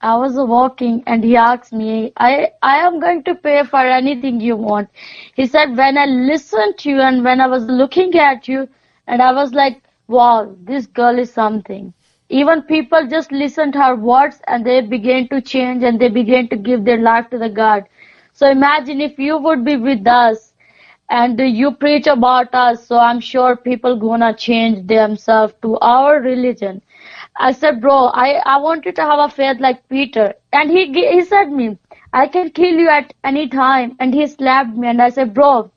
I 0.00 0.16
was 0.16 0.34
walking, 0.36 1.02
and 1.06 1.22
he 1.24 1.36
asked 1.36 1.72
me, 1.72 2.12
"I 2.16 2.52
I 2.62 2.76
am 2.86 2.98
going 3.00 3.22
to 3.24 3.34
pay 3.34 3.62
for 3.64 3.80
anything 3.98 4.40
you 4.40 4.56
want." 4.56 4.88
He 5.34 5.46
said, 5.46 5.76
"When 5.76 5.96
I 5.98 6.06
listened 6.06 6.78
to 6.78 6.90
you 6.90 7.00
and 7.00 7.24
when 7.24 7.40
I 7.40 7.46
was 7.46 7.64
looking 7.66 8.14
at 8.18 8.48
you, 8.48 8.68
and 9.06 9.22
I 9.22 9.32
was 9.32 9.54
like, 9.54 9.82
wow, 10.08 10.54
this 10.72 10.86
girl 10.86 11.18
is 11.18 11.32
something." 11.32 11.92
Even 12.28 12.62
people 12.62 13.06
just 13.06 13.32
listened 13.32 13.74
her 13.74 13.94
words 13.94 14.40
and 14.46 14.64
they 14.66 14.80
began 14.80 15.28
to 15.28 15.40
change 15.40 15.82
and 15.82 15.98
they 16.00 16.08
began 16.08 16.48
to 16.48 16.56
give 16.56 16.84
their 16.84 16.98
life 17.10 17.28
to 17.30 17.38
the 17.38 17.48
God. 17.48 17.84
So 18.32 18.48
imagine 18.50 19.00
if 19.00 19.18
you 19.18 19.38
would 19.38 19.64
be 19.64 19.76
with 19.76 20.06
us 20.06 20.52
and 21.10 21.38
you 21.40 21.72
preach 21.72 22.06
about 22.06 22.54
us, 22.54 22.86
so 22.86 22.98
I'm 22.98 23.20
sure 23.20 23.56
people 23.56 23.96
gonna 23.96 24.34
change 24.34 24.86
themselves 24.86 25.54
to 25.62 25.78
our 25.80 26.20
religion. 26.20 26.82
I 27.38 27.52
said, 27.52 27.80
bro, 27.80 28.06
I, 28.08 28.40
I 28.44 28.58
want 28.58 28.84
you 28.84 28.92
to 28.92 29.02
have 29.02 29.18
a 29.20 29.28
faith 29.28 29.60
like 29.60 29.88
Peter. 29.88 30.34
And 30.52 30.70
he, 30.70 30.92
he 30.92 31.22
said 31.22 31.50
me, 31.50 31.78
I 32.12 32.26
can 32.26 32.50
kill 32.50 32.74
you 32.74 32.88
at 32.88 33.14
any 33.24 33.48
time. 33.48 33.96
And 34.00 34.12
he 34.14 34.26
slapped 34.26 34.74
me 34.76 34.88
and 34.88 35.00
I 35.00 35.10
said, 35.10 35.34
bro, 35.34 35.70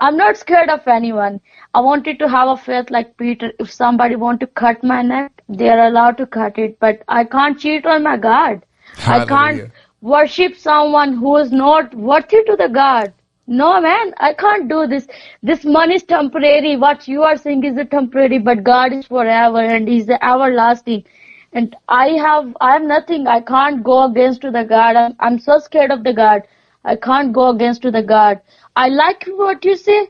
I'm 0.00 0.16
not 0.16 0.36
scared 0.36 0.70
of 0.70 0.86
anyone. 0.86 1.40
I 1.74 1.80
wanted 1.80 2.18
to 2.20 2.28
have 2.28 2.48
a 2.48 2.56
faith 2.56 2.90
like 2.90 3.16
Peter. 3.16 3.52
If 3.58 3.70
somebody 3.72 4.16
want 4.16 4.40
to 4.40 4.46
cut 4.46 4.82
my 4.82 5.02
neck, 5.02 5.42
they 5.48 5.68
are 5.68 5.86
allowed 5.86 6.16
to 6.18 6.26
cut 6.26 6.58
it. 6.58 6.78
But 6.80 7.02
I 7.08 7.24
can't 7.24 7.58
cheat 7.58 7.86
on 7.86 8.02
my 8.02 8.16
God. 8.16 8.62
I 9.06 9.20
can't 9.20 9.64
worship 10.00 10.56
someone 10.56 11.14
who 11.14 11.36
is 11.36 11.52
not 11.52 11.94
worthy 11.94 12.42
to 12.44 12.56
the 12.56 12.68
God. 12.68 13.12
No 13.50 13.80
man, 13.80 14.14
I 14.18 14.32
can't 14.32 14.68
do 14.68 14.86
this. 14.86 15.08
This 15.42 15.64
money 15.64 15.96
is 15.96 16.04
temporary. 16.04 16.76
What 16.76 17.08
you 17.08 17.24
are 17.24 17.36
saying 17.36 17.64
is 17.64 17.76
a 17.76 17.84
temporary, 17.84 18.38
but 18.38 18.62
God 18.62 18.92
is 18.92 19.08
forever 19.08 19.58
and 19.58 19.88
He's 19.88 20.08
everlasting. 20.08 21.04
And 21.52 21.74
I 21.88 22.10
have, 22.10 22.56
I 22.60 22.74
have 22.74 22.82
nothing. 22.82 23.26
I 23.26 23.40
can't 23.40 23.82
go 23.82 24.04
against 24.04 24.42
to 24.42 24.52
the 24.52 24.62
God. 24.62 24.94
I'm, 24.94 25.16
I'm 25.18 25.40
so 25.40 25.58
scared 25.58 25.90
of 25.90 26.04
the 26.04 26.12
God. 26.12 26.42
I 26.84 26.94
can't 26.94 27.32
go 27.32 27.48
against 27.48 27.82
to 27.82 27.90
the 27.90 28.04
God. 28.04 28.40
I 28.76 28.86
like 28.86 29.24
what 29.26 29.64
you 29.64 29.76
say. 29.76 30.08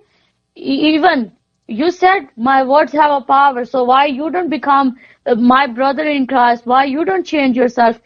Even 0.54 1.32
you 1.66 1.90
said 1.90 2.28
my 2.37 2.62
words 2.62 2.92
have 2.92 3.23
a 3.23 3.25
power. 3.25 3.64
So 3.64 3.85
why 3.85 4.04
you 4.04 4.30
don't 4.30 4.50
become 4.50 4.97
my 5.38 5.66
brother 5.66 6.04
in 6.04 6.26
Christ? 6.26 6.66
Why 6.66 6.85
you 6.85 7.06
don't 7.06 7.25
change 7.25 7.56
yourself? 7.56 7.99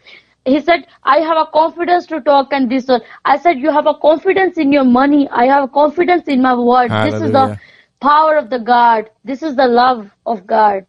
He 0.45 0.61
said, 0.61 0.87
I 1.03 1.17
have 1.19 1.37
a 1.37 1.45
confidence 1.51 2.05
to 2.07 2.21
talk 2.21 2.49
and 2.51 2.69
this. 2.69 2.87
one." 2.87 3.01
I 3.25 3.37
said, 3.37 3.57
you 3.57 3.71
have 3.71 3.87
a 3.87 3.95
confidence 3.95 4.57
in 4.57 4.71
your 4.71 4.83
money. 4.83 5.27
I 5.29 5.45
have 5.45 5.63
a 5.63 5.67
confidence 5.67 6.27
in 6.27 6.41
my 6.41 6.55
word. 6.55 6.91
This 6.91 7.21
is 7.21 7.31
the 7.31 7.59
power 7.99 8.37
of 8.37 8.49
the 8.49 8.59
God. 8.59 9.09
This 9.23 9.41
is 9.41 9.55
the 9.55 9.67
love 9.67 10.11
of 10.25 10.45
God. 10.45 10.85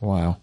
Wow. 0.00 0.36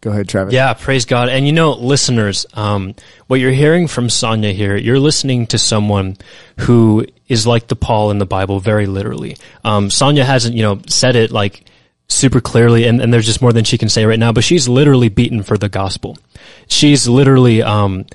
Go 0.00 0.10
ahead, 0.10 0.28
Travis. 0.28 0.54
Yeah, 0.54 0.74
praise 0.74 1.04
God. 1.06 1.28
And 1.28 1.44
you 1.44 1.52
know, 1.52 1.72
listeners, 1.72 2.46
um, 2.54 2.94
what 3.26 3.40
you're 3.40 3.50
hearing 3.50 3.88
from 3.88 4.08
Sonia 4.08 4.52
here, 4.52 4.76
you're 4.76 5.00
listening 5.00 5.46
to 5.48 5.58
someone 5.58 6.16
who 6.60 7.04
is 7.26 7.46
like 7.46 7.66
the 7.66 7.74
Paul 7.76 8.12
in 8.12 8.18
the 8.18 8.26
Bible, 8.26 8.60
very 8.60 8.86
literally. 8.86 9.36
Um, 9.64 9.90
Sonia 9.90 10.24
hasn't, 10.24 10.54
you 10.54 10.62
know, 10.62 10.80
said 10.86 11.16
it 11.16 11.32
like 11.32 11.64
super 12.08 12.40
clearly, 12.40 12.84
and, 12.84 13.00
and 13.00 13.12
there's 13.12 13.26
just 13.26 13.42
more 13.42 13.52
than 13.52 13.64
she 13.64 13.78
can 13.78 13.88
say 13.88 14.04
right 14.04 14.18
now, 14.18 14.32
but 14.32 14.44
she's 14.44 14.68
literally 14.68 15.08
beaten 15.08 15.42
for 15.42 15.58
the 15.58 15.68
gospel. 15.68 16.18
She's 16.66 17.08
literally, 17.08 17.62
um, 17.62 18.06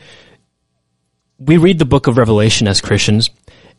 we 1.39 1.57
read 1.57 1.79
the 1.79 1.85
book 1.85 2.07
of 2.07 2.17
Revelation 2.17 2.67
as 2.67 2.81
Christians, 2.81 3.29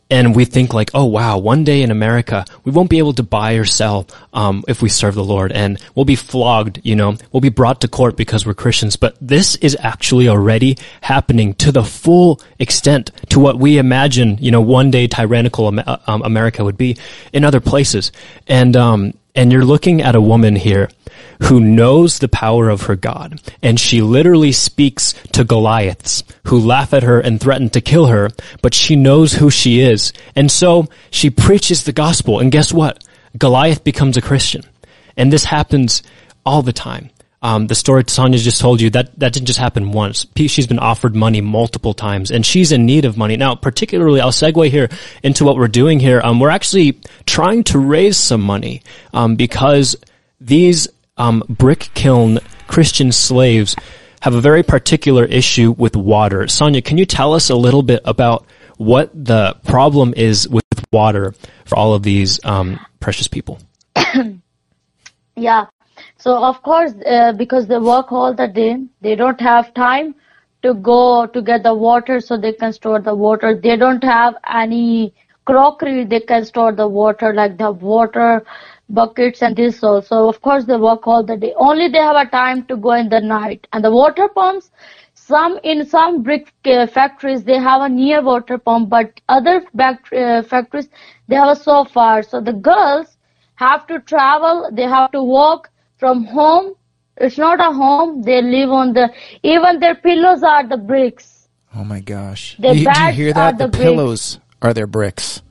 and 0.09 0.35
we 0.35 0.45
think 0.45 0.73
like, 0.73 0.91
oh 0.93 1.05
wow, 1.05 1.37
one 1.37 1.63
day 1.63 1.81
in 1.81 1.89
America 1.89 2.45
we 2.63 2.71
won't 2.71 2.89
be 2.89 2.99
able 2.99 3.13
to 3.13 3.23
buy 3.23 3.53
or 3.53 3.65
sell 3.65 4.07
um, 4.33 4.63
if 4.67 4.81
we 4.81 4.89
serve 4.89 5.15
the 5.15 5.23
Lord, 5.23 5.51
and 5.51 5.83
we'll 5.95 6.05
be 6.05 6.15
flogged. 6.15 6.79
You 6.83 6.95
know, 6.95 7.17
we'll 7.31 7.41
be 7.41 7.49
brought 7.49 7.81
to 7.81 7.87
court 7.87 8.15
because 8.15 8.45
we're 8.45 8.53
Christians. 8.53 8.95
But 8.95 9.17
this 9.19 9.55
is 9.57 9.75
actually 9.79 10.29
already 10.29 10.77
happening 11.01 11.55
to 11.55 11.71
the 11.71 11.83
full 11.83 12.39
extent 12.59 13.11
to 13.29 13.39
what 13.39 13.57
we 13.57 13.79
imagine. 13.79 14.37
You 14.39 14.51
know, 14.51 14.61
one 14.61 14.91
day 14.91 15.07
tyrannical 15.07 15.79
uh, 15.79 15.97
um, 16.05 16.21
America 16.21 16.63
would 16.63 16.77
be 16.77 16.97
in 17.33 17.43
other 17.43 17.59
places, 17.59 18.11
and 18.47 18.75
um, 18.75 19.13
and 19.35 19.51
you're 19.51 19.65
looking 19.65 20.01
at 20.01 20.15
a 20.15 20.21
woman 20.21 20.55
here 20.55 20.89
who 21.43 21.59
knows 21.59 22.19
the 22.19 22.27
power 22.27 22.69
of 22.69 22.83
her 22.83 22.95
God. 22.95 23.41
And 23.61 23.79
she 23.79 24.01
literally 24.01 24.51
speaks 24.51 25.13
to 25.33 25.43
Goliaths 25.43 26.23
who 26.47 26.59
laugh 26.59 26.93
at 26.93 27.03
her 27.03 27.19
and 27.19 27.39
threaten 27.39 27.69
to 27.71 27.81
kill 27.81 28.07
her, 28.07 28.29
but 28.61 28.73
she 28.73 28.95
knows 28.95 29.33
who 29.33 29.49
she 29.49 29.81
is. 29.81 30.13
And 30.35 30.51
so 30.51 30.87
she 31.11 31.29
preaches 31.29 31.83
the 31.83 31.91
gospel. 31.91 32.39
And 32.39 32.51
guess 32.51 32.71
what? 32.71 33.03
Goliath 33.37 33.83
becomes 33.83 34.17
a 34.17 34.21
Christian. 34.21 34.63
And 35.17 35.31
this 35.31 35.45
happens 35.45 36.03
all 36.45 36.61
the 36.61 36.73
time. 36.73 37.09
Um, 37.45 37.67
the 37.67 37.75
story 37.75 38.03
Sonia 38.07 38.39
just 38.39 38.59
told 38.59 38.81
you 38.81 38.89
that 38.89 39.19
that 39.19 39.33
didn't 39.33 39.45
just 39.45 39.59
happen 39.59 39.91
once. 39.91 40.25
She's 40.35 40.65
been 40.65 40.79
offered 40.79 41.15
money 41.15 41.41
multiple 41.41 41.93
times, 41.93 42.31
and 42.31 42.43
she's 42.43 42.71
in 42.71 42.87
need 42.87 43.05
of 43.05 43.17
money 43.17 43.37
now. 43.37 43.53
Particularly, 43.53 44.19
I'll 44.19 44.31
segue 44.31 44.67
here 44.71 44.89
into 45.21 45.45
what 45.45 45.55
we're 45.55 45.67
doing 45.67 45.99
here. 45.99 46.19
Um, 46.23 46.39
we're 46.39 46.49
actually 46.49 46.99
trying 47.27 47.63
to 47.65 47.77
raise 47.77 48.17
some 48.17 48.41
money 48.41 48.81
um, 49.13 49.35
because 49.35 49.95
these 50.41 50.87
um, 51.17 51.43
brick 51.47 51.91
kiln 51.93 52.39
Christian 52.65 53.11
slaves 53.11 53.75
have 54.21 54.33
a 54.33 54.41
very 54.41 54.63
particular 54.63 55.23
issue 55.23 55.71
with 55.71 55.95
water. 55.95 56.47
Sonia, 56.47 56.81
can 56.81 56.97
you 56.97 57.05
tell 57.05 57.35
us 57.35 57.51
a 57.51 57.55
little 57.55 57.83
bit 57.83 58.01
about 58.05 58.47
what 58.77 59.11
the 59.13 59.55
problem 59.63 60.15
is 60.17 60.49
with 60.49 60.65
water 60.91 61.35
for 61.65 61.77
all 61.77 61.93
of 61.93 62.01
these 62.01 62.43
um, 62.43 62.83
precious 62.99 63.27
people? 63.27 63.59
Yeah. 65.37 65.65
So 66.25 66.35
of 66.43 66.61
course, 66.63 66.93
uh, 67.05 67.33
because 67.33 67.67
they 67.67 67.77
work 67.77 68.11
all 68.11 68.33
the 68.33 68.47
day, 68.47 68.77
they 69.01 69.15
don't 69.15 69.39
have 69.41 69.73
time 69.73 70.15
to 70.63 70.73
go 70.73 71.27
to 71.27 71.41
get 71.41 71.63
the 71.63 71.73
water 71.73 72.19
so 72.19 72.37
they 72.37 72.53
can 72.53 72.73
store 72.73 72.99
the 72.99 73.13
water. 73.15 73.55
They 73.55 73.75
don't 73.77 74.03
have 74.03 74.35
any 74.61 75.13
crockery 75.45 76.05
they 76.05 76.21
can 76.21 76.43
store 76.45 76.71
the 76.71 76.87
water 76.87 77.31
like 77.33 77.57
the 77.59 77.71
water 77.71 78.43
buckets 78.89 79.41
and 79.43 79.55
this 79.55 79.83
also. 79.83 80.27
Of 80.27 80.41
course, 80.41 80.65
they 80.65 80.77
work 80.77 81.07
all 81.07 81.23
the 81.23 81.37
day. 81.37 81.53
Only 81.57 81.87
they 81.89 81.99
have 81.99 82.15
a 82.15 82.29
time 82.29 82.65
to 82.65 82.75
go 82.77 82.93
in 82.93 83.09
the 83.09 83.21
night. 83.21 83.67
And 83.73 83.83
the 83.83 83.91
water 83.91 84.27
pumps, 84.27 84.71
some 85.13 85.59
in 85.63 85.85
some 85.85 86.23
brick 86.23 86.51
uh, 86.65 86.87
factories 86.87 87.43
they 87.43 87.59
have 87.59 87.81
a 87.81 87.89
near 87.89 88.21
water 88.23 88.57
pump, 88.57 88.89
but 88.89 89.21
other 89.29 89.63
uh, 89.79 90.41
factories 90.41 90.89
they 91.27 91.35
have 91.35 91.49
a 91.49 91.55
so 91.55 91.83
far. 91.85 92.23
So 92.23 92.41
the 92.41 92.53
girls 92.53 93.17
have 93.55 93.85
to 93.87 93.99
travel. 93.99 94.69
They 94.73 94.83
have 94.97 95.11
to 95.11 95.21
walk 95.21 95.69
from 96.05 96.23
home. 96.25 96.73
It's 97.17 97.37
not 97.39 97.59
a 97.59 97.71
home. 97.83 98.21
They 98.21 98.39
live 98.41 98.69
on 98.69 98.93
the. 98.93 99.05
Even 99.41 99.79
their 99.79 99.95
pillows 99.95 100.43
are 100.43 100.67
the 100.73 100.77
bricks. 100.77 101.47
Oh 101.75 101.83
my 101.83 101.99
gosh. 101.99 102.43
The 102.59 102.73
You- 102.75 102.85
Did 102.85 102.97
you 102.97 103.11
hear 103.19 103.33
that? 103.33 103.57
The, 103.57 103.67
the 103.67 103.77
pillows 103.85 104.39
are 104.61 104.73
their 104.79 104.85
bricks. 104.97 105.41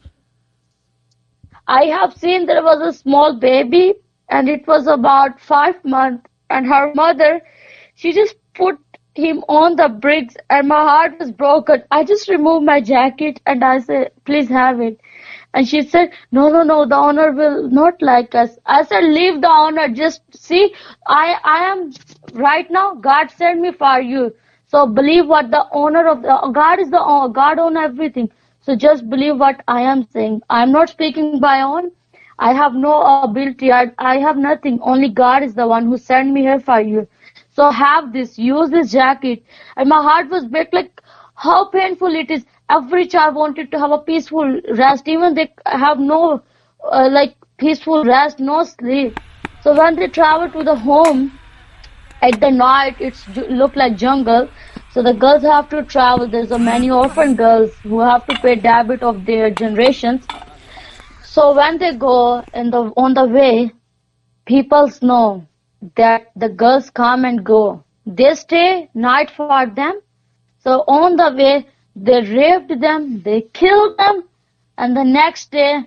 I 1.67 1.83
have 1.97 2.15
seen 2.23 2.47
there 2.47 2.63
was 2.63 2.81
a 2.91 2.93
small 2.97 3.35
baby 3.41 3.95
and 4.29 4.49
it 4.49 4.67
was 4.69 4.87
about 4.87 5.41
five 5.41 5.83
months 5.85 6.25
and 6.51 6.67
her 6.67 6.93
mother, 6.95 7.41
she 7.95 8.13
just 8.13 8.37
put 8.55 8.79
him 9.15 9.39
on 9.49 9.77
the 9.77 9.89
bricks 9.89 10.37
and 10.51 10.69
my 10.69 10.83
heart 10.91 11.19
was 11.19 11.33
broken. 11.33 11.83
I 11.91 12.05
just 12.05 12.29
removed 12.29 12.67
my 12.67 12.81
jacket 12.81 13.41
and 13.47 13.65
I 13.65 13.79
said, 13.81 14.13
please 14.25 14.49
have 14.49 14.81
it. 14.81 15.01
And 15.55 15.67
she 15.69 15.83
said, 15.83 16.11
no, 16.33 16.49
no, 16.51 16.63
no, 16.63 16.85
the 16.87 16.97
owner 16.97 17.33
will 17.33 17.71
not 17.71 18.03
like 18.03 18.35
us. 18.35 18.59
I 18.67 18.83
said, 18.85 19.05
leave 19.05 19.41
the 19.41 19.49
owner. 19.49 19.89
Just 19.89 20.23
see, 20.37 20.75
I, 21.07 21.37
I 21.45 21.59
am 21.71 21.93
right 22.35 22.71
now, 22.71 22.95
God 22.95 23.31
sent 23.31 23.61
me 23.61 23.73
for 23.73 24.01
you. 24.01 24.35
So 24.67 24.87
believe 24.87 25.27
what 25.29 25.51
the 25.53 25.65
owner 25.73 26.09
of 26.09 26.23
the, 26.23 26.51
God 26.53 26.81
is 26.81 26.91
the, 26.91 27.31
God 27.33 27.59
own 27.61 27.77
everything. 27.77 28.31
So 28.61 28.75
just 28.77 29.09
believe 29.09 29.39
what 29.39 29.63
I 29.69 29.83
am 29.83 30.07
saying. 30.09 30.43
I 30.51 30.63
am 30.65 30.73
not 30.73 30.91
speaking 30.91 31.39
by 31.41 31.61
own. 31.63 31.93
I 32.39 32.53
have 32.53 32.75
no 32.75 33.23
ability. 33.23 33.71
I, 33.73 33.93
I 33.99 34.19
have 34.19 34.37
nothing. 34.37 34.81
Only 34.83 35.09
God 35.09 35.45
is 35.45 35.55
the 35.55 35.69
one 35.69 35.87
who 35.87 35.97
sent 35.97 36.33
me 36.33 36.41
here 36.43 36.59
for 36.61 36.81
you. 36.81 37.07
So 37.51 37.71
have 37.71 38.13
this. 38.13 38.39
Use 38.39 38.71
this 38.71 38.91
jacket. 38.91 39.45
And 39.77 39.89
my 39.89 40.03
heart 40.03 40.29
was 40.31 40.47
break 40.47 40.73
like 40.73 41.01
how 41.37 41.69
painful 41.69 42.15
it 42.15 42.31
is. 42.31 42.45
Every 42.71 43.07
child 43.07 43.35
wanted 43.35 43.71
to 43.73 43.79
have 43.79 43.91
a 43.93 43.99
peaceful 43.99 44.61
rest. 44.77 45.09
Even 45.09 45.35
they 45.35 45.53
have 45.67 45.99
no 45.99 46.43
uh, 46.85 47.09
like 47.11 47.37
peaceful 47.59 48.05
rest, 48.05 48.41
no 48.41 48.63
sleep. 48.65 49.19
So 49.63 49.75
when 49.77 49.97
they 49.97 50.09
travel 50.09 50.51
to 50.51 50.63
the 50.65 50.75
home, 50.77 51.39
at 52.23 52.41
the 52.41 52.51
night 52.51 52.97
it's 53.01 53.27
look 53.29 53.77
like 53.77 53.97
jungle. 53.97 54.49
So 54.91 55.03
the 55.03 55.13
girls 55.13 55.43
have 55.43 55.69
to 55.71 55.83
travel. 55.85 56.29
There's 56.29 56.51
a 56.53 56.59
many 56.59 56.91
orphan 56.91 57.35
girls 57.37 57.73
who 57.83 58.01
have 58.01 58.27
to 58.27 58.37
pay 58.37 58.57
debit 58.57 59.03
of 59.03 59.25
their 59.27 59.51
generations. 59.51 60.27
So 61.23 61.55
when 61.55 61.79
they 61.79 61.93
go 61.93 62.45
in 62.55 62.71
the 62.71 62.93
on 62.97 63.15
the 63.15 63.25
way 63.27 63.73
people 64.47 64.91
know 65.03 65.47
that 65.97 66.31
the 66.37 66.49
girls 66.49 66.91
come 66.91 67.25
and 67.25 67.45
go. 67.45 67.85
They 68.07 68.35
stay 68.35 68.91
night 68.95 69.31
for 69.31 69.67
them. 69.67 70.01
So 70.59 70.81
on 70.87 71.17
the 71.17 71.33
way 71.37 71.67
they 71.97 72.21
raped 72.23 72.81
them 72.81 73.23
they 73.23 73.41
killed 73.41 73.97
them 73.99 74.25
and 74.79 74.97
the 74.97 75.05
next 75.05 75.51
day 75.51 75.85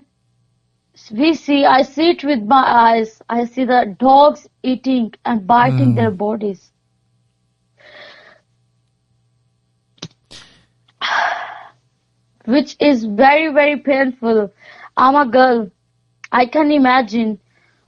we 1.12 1.34
see 1.34 1.66
i 1.66 1.82
see 1.82 2.10
it 2.12 2.24
with 2.24 2.42
my 2.42 2.64
eyes. 2.66 3.22
I 3.30 3.46
see 3.46 3.66
the 3.66 3.96
dogs 4.00 4.48
eating 4.64 5.14
and 5.26 5.46
biting 5.46 5.90
hmm. 5.90 5.96
their 5.96 6.10
bodies. 6.12 6.72
Which 12.46 12.76
is 12.80 13.06
very 13.06 13.54
very 13.54 13.78
painful. 13.78 14.52
I'm 14.96 15.16
a 15.16 15.26
girl. 15.30 15.70
I 16.32 16.46
can 16.48 16.72
imagine 16.72 17.40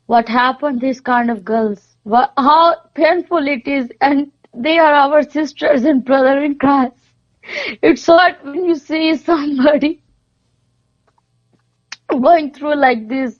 what 0.05 0.29
happened 0.29 0.81
to 0.81 0.87
these 0.87 1.01
kind 1.01 1.31
of 1.31 1.43
girls. 1.43 1.95
How 2.37 2.75
painful 2.93 3.47
it 3.47 3.67
is. 3.67 3.89
And 4.01 4.31
they 4.53 4.77
are 4.77 4.93
our 4.93 5.23
sisters 5.23 5.83
and 5.83 6.05
brother 6.05 6.43
in 6.43 6.57
christ 6.57 6.98
it's 7.81 8.05
hard 8.05 8.37
when 8.43 8.65
you 8.65 8.75
see 8.75 9.15
somebody 9.15 10.03
going 12.09 12.51
through 12.53 12.75
like 12.75 13.07
this. 13.07 13.39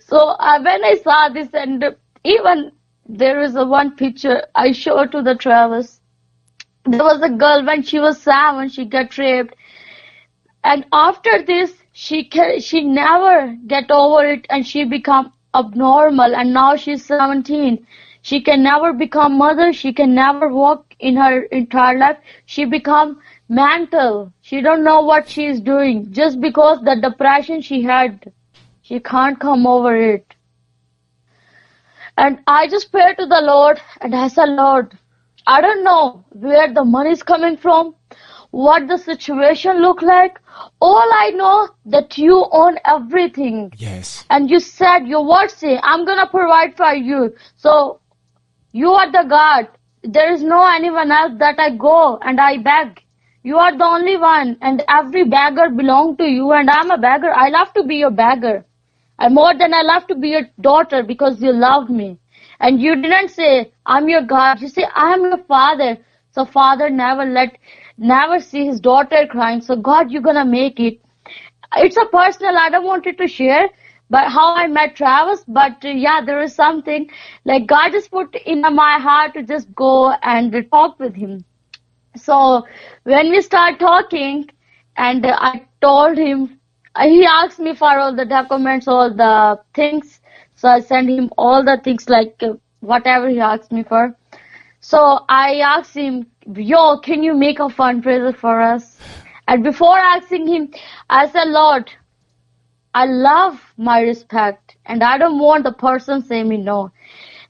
So 0.00 0.18
uh, 0.18 0.60
when 0.62 0.84
I 0.84 0.94
saw 1.02 1.28
this, 1.28 1.48
and 1.52 1.84
even 2.24 2.72
there 3.06 3.42
is 3.42 3.56
a 3.56 3.64
one 3.64 3.96
picture 3.96 4.42
I 4.54 4.72
showed 4.72 5.12
to 5.12 5.22
the 5.22 5.34
Travis. 5.34 6.00
There 6.84 7.02
was 7.02 7.22
a 7.22 7.30
girl 7.30 7.64
when 7.64 7.82
she 7.82 8.00
was 8.00 8.20
seven, 8.20 8.68
she 8.68 8.84
got 8.84 9.16
raped, 9.16 9.54
and 10.64 10.84
after 10.92 11.42
this, 11.42 11.72
she 11.92 12.24
ca- 12.28 12.58
she 12.60 12.82
never 12.82 13.56
get 13.66 13.90
over 13.90 14.24
it, 14.26 14.46
and 14.50 14.66
she 14.66 14.84
become 14.84 15.32
abnormal, 15.54 16.34
and 16.34 16.52
now 16.52 16.76
she's 16.76 17.04
17. 17.04 17.86
She 18.22 18.40
can 18.40 18.62
never 18.62 18.92
become 18.92 19.36
mother. 19.36 19.72
She 19.72 19.92
can 19.92 20.14
never 20.14 20.48
walk 20.48 20.94
in 21.00 21.16
her 21.16 21.42
entire 21.44 21.98
life. 21.98 22.18
She 22.46 22.64
become 22.64 23.20
mental. 23.52 24.32
She 24.40 24.60
don't 24.62 24.82
know 24.82 25.02
what 25.02 25.28
she 25.28 25.46
is 25.46 25.60
doing 25.60 26.12
just 26.12 26.40
because 26.40 26.80
the 26.82 26.96
depression 27.00 27.60
she 27.60 27.82
had. 27.82 28.32
She 28.80 28.98
can't 28.98 29.38
come 29.38 29.66
over 29.66 29.94
it. 29.96 30.34
And 32.16 32.40
I 32.46 32.68
just 32.68 32.90
pray 32.90 33.14
to 33.14 33.26
the 33.26 33.40
Lord 33.42 33.80
and 34.00 34.14
I 34.14 34.28
said, 34.28 34.48
Lord, 34.48 34.98
I 35.46 35.60
don't 35.60 35.84
know 35.84 36.24
where 36.30 36.72
the 36.72 36.84
money 36.84 37.10
is 37.10 37.22
coming 37.22 37.56
from, 37.56 37.94
what 38.50 38.88
the 38.88 38.98
situation 38.98 39.82
look 39.82 40.02
like. 40.02 40.38
All 40.80 41.14
I 41.14 41.30
know 41.30 41.68
that 41.86 42.18
you 42.18 42.46
own 42.52 42.78
everything. 42.86 43.72
Yes. 43.76 44.24
And 44.30 44.50
you 44.50 44.60
said 44.60 45.06
your 45.06 45.24
word 45.26 45.50
say, 45.50 45.78
I'm 45.82 46.04
gonna 46.04 46.26
provide 46.26 46.76
for 46.76 46.94
you. 46.94 47.34
So 47.56 48.00
you 48.72 48.90
are 48.92 49.10
the 49.10 49.24
God. 49.28 49.68
There 50.02 50.32
is 50.32 50.42
no 50.42 50.66
anyone 50.66 51.10
else 51.10 51.32
that 51.38 51.58
I 51.58 51.70
go 51.76 52.18
and 52.22 52.40
I 52.40 52.58
beg. 52.58 53.02
You 53.44 53.58
are 53.58 53.76
the 53.76 53.84
only 53.84 54.16
one 54.16 54.56
and 54.62 54.84
every 54.88 55.24
beggar 55.24 55.68
belong 55.68 56.16
to 56.18 56.24
you 56.24 56.52
and 56.52 56.70
I'm 56.70 56.92
a 56.92 56.98
beggar. 56.98 57.32
I 57.34 57.48
love 57.48 57.72
to 57.74 57.82
be 57.82 57.96
your 57.96 58.10
beggar. 58.12 58.64
More 59.30 59.52
than 59.56 59.74
I 59.74 59.82
love 59.82 60.06
to 60.08 60.14
be 60.14 60.28
your 60.28 60.48
daughter 60.60 61.02
because 61.02 61.42
you 61.42 61.52
loved 61.52 61.90
me. 61.90 62.18
And 62.60 62.80
you 62.80 62.94
didn't 62.94 63.30
say, 63.30 63.72
I'm 63.84 64.08
your 64.08 64.22
God. 64.22 64.60
You 64.60 64.68
say, 64.68 64.84
I 64.94 65.12
am 65.14 65.22
your 65.22 65.38
father. 65.38 65.98
So 66.30 66.44
father 66.44 66.88
never 66.88 67.24
let, 67.24 67.58
never 67.98 68.38
see 68.38 68.64
his 68.66 68.80
daughter 68.80 69.26
crying. 69.28 69.60
So 69.60 69.74
God, 69.74 70.12
you're 70.12 70.22
gonna 70.22 70.44
make 70.44 70.78
it. 70.78 71.00
It's 71.76 71.96
a 71.96 72.06
personal, 72.06 72.56
I 72.56 72.70
don't 72.70 72.84
want 72.84 73.06
it 73.06 73.18
to 73.18 73.26
share, 73.26 73.68
but 74.08 74.30
how 74.30 74.54
I 74.54 74.68
met 74.68 74.94
Travis. 74.94 75.42
But 75.48 75.84
uh, 75.84 75.88
yeah, 75.88 76.24
there 76.24 76.42
is 76.42 76.54
something 76.54 77.10
like 77.44 77.66
God 77.66 77.90
just 77.90 78.10
put 78.10 78.34
in 78.46 78.60
my 78.60 78.98
heart 79.00 79.34
to 79.34 79.42
just 79.42 79.74
go 79.74 80.12
and 80.22 80.54
talk 80.70 81.00
with 81.00 81.14
him. 81.14 81.44
So 82.16 82.66
when 83.04 83.30
we 83.30 83.40
start 83.42 83.78
talking, 83.78 84.50
and 84.96 85.24
I 85.26 85.66
told 85.80 86.18
him, 86.18 86.58
he 87.00 87.24
asked 87.24 87.58
me 87.58 87.74
for 87.74 87.98
all 87.98 88.14
the 88.14 88.26
documents, 88.26 88.86
all 88.86 89.12
the 89.12 89.60
things. 89.74 90.20
So 90.54 90.68
I 90.68 90.80
sent 90.80 91.08
him 91.08 91.30
all 91.38 91.64
the 91.64 91.80
things 91.82 92.08
like 92.08 92.36
uh, 92.42 92.54
whatever 92.80 93.28
he 93.28 93.40
asked 93.40 93.72
me 93.72 93.82
for. 93.82 94.14
So 94.80 95.24
I 95.28 95.60
asked 95.60 95.94
him, 95.94 96.26
yo, 96.54 96.98
can 96.98 97.22
you 97.22 97.34
make 97.34 97.60
a 97.60 97.68
fundraiser 97.68 98.36
for 98.36 98.60
us? 98.60 98.98
And 99.48 99.64
before 99.64 99.98
asking 99.98 100.46
him, 100.48 100.72
I 101.08 101.28
said, 101.28 101.48
Lord, 101.48 101.90
I 102.94 103.06
love 103.06 103.72
my 103.78 104.00
respect 104.02 104.76
and 104.84 105.02
I 105.02 105.16
don't 105.18 105.38
want 105.38 105.64
the 105.64 105.72
person 105.72 106.22
say 106.22 106.42
me 106.44 106.58
no. 106.58 106.92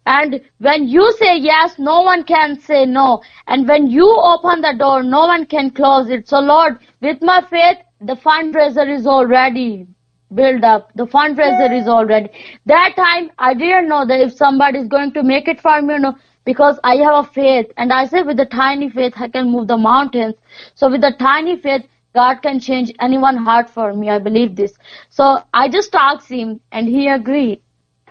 And 0.06 0.40
when 0.58 0.88
you 0.88 1.12
say 1.18 1.38
yes, 1.38 1.78
no 1.78 2.02
one 2.02 2.24
can 2.24 2.58
say 2.60 2.84
no. 2.84 3.22
And 3.46 3.68
when 3.68 3.86
you 3.86 4.08
open 4.10 4.60
the 4.60 4.74
door, 4.78 5.02
no 5.02 5.26
one 5.26 5.46
can 5.46 5.70
close 5.70 6.10
it. 6.10 6.28
So 6.28 6.40
Lord, 6.40 6.78
with 7.00 7.22
my 7.22 7.40
faith, 7.48 7.78
the 8.00 8.16
fundraiser 8.16 8.88
is 8.88 9.06
already 9.06 9.86
built 10.34 10.64
up. 10.64 10.90
The 10.96 11.06
fundraiser 11.06 11.78
is 11.80 11.86
already. 11.86 12.30
That 12.66 12.94
time, 12.96 13.30
I 13.38 13.54
didn't 13.54 13.88
know 13.88 14.04
that 14.06 14.20
if 14.20 14.32
somebody 14.32 14.78
is 14.78 14.88
going 14.88 15.12
to 15.12 15.22
make 15.22 15.46
it 15.46 15.60
for 15.60 15.80
me 15.80 15.94
or 15.94 15.98
no, 16.00 16.16
because 16.44 16.80
I 16.82 16.96
have 16.96 17.26
a 17.26 17.28
faith. 17.28 17.66
And 17.76 17.92
I 17.92 18.06
say 18.06 18.22
with 18.22 18.38
the 18.38 18.46
tiny 18.46 18.90
faith, 18.90 19.12
I 19.16 19.28
can 19.28 19.50
move 19.50 19.68
the 19.68 19.76
mountains. 19.76 20.34
So 20.74 20.90
with 20.90 21.02
the 21.02 21.14
tiny 21.18 21.60
faith, 21.60 21.86
God 22.14 22.42
can 22.42 22.58
change 22.58 22.92
anyone's 23.00 23.38
heart 23.38 23.70
for 23.70 23.94
me. 23.94 24.10
I 24.10 24.18
believe 24.18 24.56
this. 24.56 24.74
So 25.10 25.42
I 25.54 25.68
just 25.68 25.94
asked 25.94 26.28
him 26.28 26.60
and 26.72 26.88
he 26.88 27.08
agreed. 27.08 27.62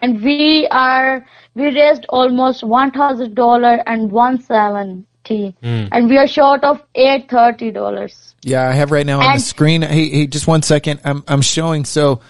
And 0.02 0.22
we 0.24 0.68
are, 0.72 1.26
we 1.56 1.66
raised 1.66 2.06
almost 2.10 2.64
$1,000 2.64 3.84
and 3.86 4.12
170 4.12 5.06
and 5.30 6.10
we 6.10 6.18
are 6.18 6.28
short 6.28 6.64
of 6.64 6.82
$830. 6.96 8.34
Yeah, 8.44 8.68
I 8.68 8.72
have 8.72 8.92
right 8.92 9.06
now 9.06 9.22
on 9.22 9.36
the 9.36 9.40
screen. 9.40 9.82
Hey, 9.82 10.10
hey, 10.10 10.28
just 10.28 10.48
one 10.48 10.64
second. 10.64 11.02
I'm 11.06 11.24
I'm 11.28 11.42
showing. 11.42 11.86
So, 11.86 12.22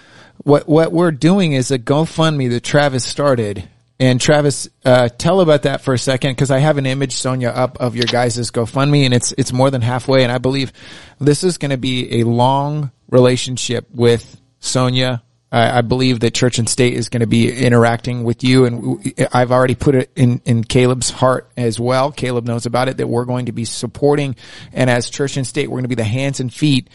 what 0.44 0.68
what 0.68 0.92
we're 0.92 1.12
doing 1.12 1.54
is 1.54 1.72
a 1.72 1.80
GoFundMe 1.80 2.50
that 2.50 2.64
Travis 2.64 3.06
started. 3.06 3.68
And 3.98 4.20
Travis, 4.20 4.68
uh, 4.84 5.10
tell 5.10 5.42
about 5.42 5.62
that 5.64 5.82
for 5.82 5.94
a 5.94 5.98
second 5.98 6.32
because 6.32 6.50
I 6.50 6.58
have 6.58 6.80
an 6.80 6.88
image, 6.88 7.14
Sonia, 7.14 7.50
up 7.50 7.80
of 7.80 7.96
your 7.96 8.08
guys' 8.08 8.50
GoFundMe, 8.50 9.06
and 9.06 9.14
it's 9.14 9.32
it's 9.34 9.54
more 9.54 9.70
than 9.70 9.82
halfway. 9.82 10.24
And 10.24 10.32
I 10.32 10.40
believe 10.40 10.74
this 11.20 11.44
is 11.44 11.60
going 11.60 11.70
to 11.70 11.78
be 11.78 12.20
a 12.22 12.24
long 12.24 12.92
relationship 13.10 13.88
with 13.94 14.42
Sonia. 14.60 15.22
I, 15.52 15.80
I 15.80 15.82
believe 15.82 16.22
that 16.22 16.34
Church 16.34 16.60
and 16.60 16.70
State 16.70 16.94
is 16.94 17.10
going 17.10 17.22
to 17.22 17.28
be 17.28 17.52
interacting 17.52 18.24
with 18.24 18.44
you, 18.44 18.66
and 18.66 19.14
I've 19.34 19.52
already 19.52 19.76
put 19.76 19.96
it 19.96 20.12
in 20.16 20.42
in 20.46 20.64
Caleb's 20.64 21.10
heart 21.10 21.52
as 21.58 21.80
well. 21.80 22.12
Caleb 22.12 22.46
knows 22.46 22.66
about 22.66 22.88
it 22.88 22.98
that 22.98 23.08
we're 23.08 23.26
going 23.26 23.48
to 23.48 23.52
be 23.52 23.66
supporting, 23.66 24.36
and 24.72 24.90
as 24.90 25.10
Church 25.10 25.38
and 25.38 25.46
State, 25.46 25.68
we're 25.68 25.78
going 25.78 25.84
to 25.84 25.90
be 25.90 25.96
the 25.96 26.04
hands 26.04 26.40
and 26.40 26.54
feet 26.54 26.90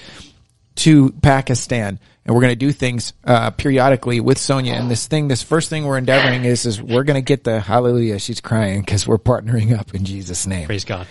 to 0.76 1.10
Pakistan, 1.22 1.98
and 2.24 2.34
we're 2.34 2.42
going 2.42 2.52
to 2.52 2.56
do 2.56 2.72
things 2.72 3.12
uh, 3.24 3.50
periodically 3.50 4.20
with 4.20 4.38
Sonia. 4.38 4.74
And 4.74 4.90
this 4.90 5.06
thing, 5.06 5.28
this 5.28 5.42
first 5.42 5.70
thing 5.70 5.84
we're 5.84 5.98
endeavoring 5.98 6.44
is, 6.44 6.66
is 6.66 6.80
we're 6.80 7.04
going 7.04 7.16
to 7.16 7.22
get 7.22 7.44
the 7.44 7.60
hallelujah. 7.60 8.18
She's 8.18 8.40
crying 8.40 8.80
because 8.80 9.06
we're 9.06 9.18
partnering 9.18 9.78
up 9.78 9.94
in 9.94 10.04
Jesus' 10.04 10.46
name. 10.46 10.66
Praise 10.66 10.84
God. 10.84 11.06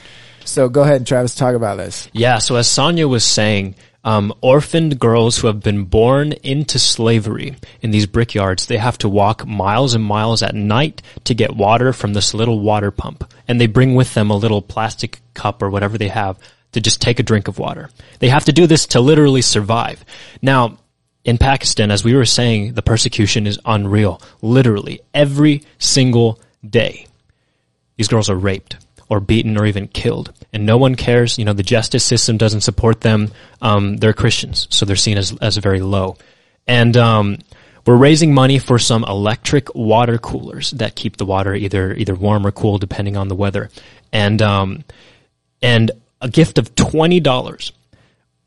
So 0.45 0.69
go 0.69 0.84
ahead, 0.84 0.97
and 0.97 1.08
Travis, 1.08 1.34
talk 1.34 1.55
about 1.55 1.77
this. 1.77 2.08
Yeah, 2.13 2.38
so 2.38 2.55
as 2.55 2.67
Sonia 2.67 3.08
was 3.08 3.23
saying, 3.23 3.75
um, 4.06 4.32
orphaned 4.41 5.00
girls 5.00 5.38
who 5.38 5.48
have 5.48 5.62
been 5.62 5.86
born 5.86 6.32
into 6.32 6.78
slavery 6.78 7.56
in 7.82 7.89
these 7.89 8.06
brickyards, 8.06 8.68
they 8.68 8.78
have 8.78 9.00
to 9.00 9.10
walk 9.10 9.46
miles 9.48 9.96
and 9.96 10.04
miles 10.04 10.44
at 10.44 10.54
night 10.54 11.02
to 11.24 11.34
get 11.34 11.56
water 11.56 11.91
from 11.91 12.13
this 12.13 12.34
little 12.36 12.60
water 12.60 12.91
pump. 12.91 13.34
And 13.48 13.60
they 13.60 13.65
bring 13.65 13.96
with 13.96 14.13
them 14.13 14.30
a 14.30 14.38
little 14.38 14.62
plastic 14.62 15.22
cup 15.34 15.63
or 15.63 15.72
whatever 15.72 15.98
they 15.98 16.08
have 16.08 16.38
to 16.74 16.82
just 16.82 17.02
take 17.02 17.20
a 17.20 17.24
drink 17.24 17.48
of 17.48 17.58
water. 17.58 17.89
They 18.20 18.30
have 18.30 18.46
to 18.46 18.54
do 18.54 18.68
this 18.68 18.86
to 18.88 19.00
literally 19.02 19.41
survive. 19.41 20.06
Now, 20.39 20.78
in 21.24 21.39
Pakistan, 21.39 21.89
as 21.89 22.04
we 22.04 22.13
were 22.13 22.26
saying, 22.26 22.76
the 22.76 22.84
persecution 22.84 23.48
is 23.48 23.60
unreal. 23.65 24.22
Literally, 24.44 25.02
every 25.15 25.63
single 25.80 26.39
day 26.68 27.08
these 27.98 28.08
girls 28.08 28.30
are 28.30 28.36
raped 28.36 28.85
or 29.10 29.20
beaten 29.20 29.58
or 29.58 29.65
even 29.65 29.88
killed. 29.88 30.34
And 30.54 30.65
no 30.65 30.78
one 30.78 30.96
cares. 30.96 31.38
You 31.38 31.46
know, 31.46 31.54
the 31.54 31.63
justice 31.63 32.04
system 32.04 32.38
doesn't 32.38 32.62
support 32.62 33.02
them. 33.02 33.32
Um, 33.62 33.98
they're 33.98 34.13
Christians, 34.13 34.68
so 34.70 34.86
they're 34.86 34.96
seen 34.96 35.18
as, 35.18 35.36
as 35.41 35.58
very 35.58 35.82
low. 35.82 36.18
And, 36.68 36.96
um, 36.98 37.38
we're 37.86 37.96
raising 37.96 38.34
money 38.34 38.58
for 38.58 38.80
some 38.80 39.04
electric 39.04 39.76
water 39.76 40.18
coolers 40.18 40.72
that 40.72 40.96
keep 40.96 41.18
the 41.18 41.26
water 41.26 41.54
either, 41.54 41.94
either 41.94 42.15
warm 42.15 42.48
or 42.48 42.52
cool 42.52 42.80
depending 42.80 43.15
on 43.15 43.28
the 43.28 43.36
weather. 43.36 43.70
And, 44.12 44.41
um, 44.41 44.84
and 45.62 45.91
a 46.20 46.30
gift 46.30 46.58
of 46.58 46.74
$20. 46.74 47.72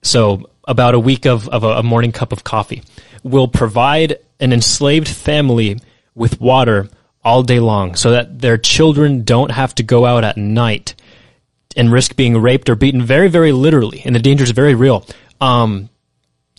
So 0.02 0.50
about 0.66 0.94
a 0.94 0.98
week 0.98 1.24
of, 1.24 1.48
of 1.48 1.62
a, 1.62 1.68
a 1.68 1.82
morning 1.82 2.10
cup 2.10 2.32
of 2.32 2.42
coffee 2.42 2.82
will 3.22 3.48
provide 3.48 4.18
an 4.40 4.52
enslaved 4.52 5.08
family 5.08 5.78
with 6.14 6.40
water 6.40 6.88
all 7.28 7.42
day 7.42 7.60
long 7.60 7.94
so 7.94 8.12
that 8.12 8.40
their 8.40 8.56
children 8.56 9.22
don't 9.22 9.50
have 9.50 9.74
to 9.74 9.82
go 9.82 10.06
out 10.06 10.24
at 10.24 10.38
night 10.38 10.94
and 11.76 11.92
risk 11.92 12.16
being 12.16 12.38
raped 12.38 12.70
or 12.70 12.74
beaten 12.74 13.02
very, 13.02 13.28
very 13.28 13.52
literally. 13.52 14.00
And 14.02 14.14
the 14.14 14.18
danger 14.18 14.44
is 14.44 14.50
very 14.52 14.74
real. 14.74 15.04
Um, 15.38 15.90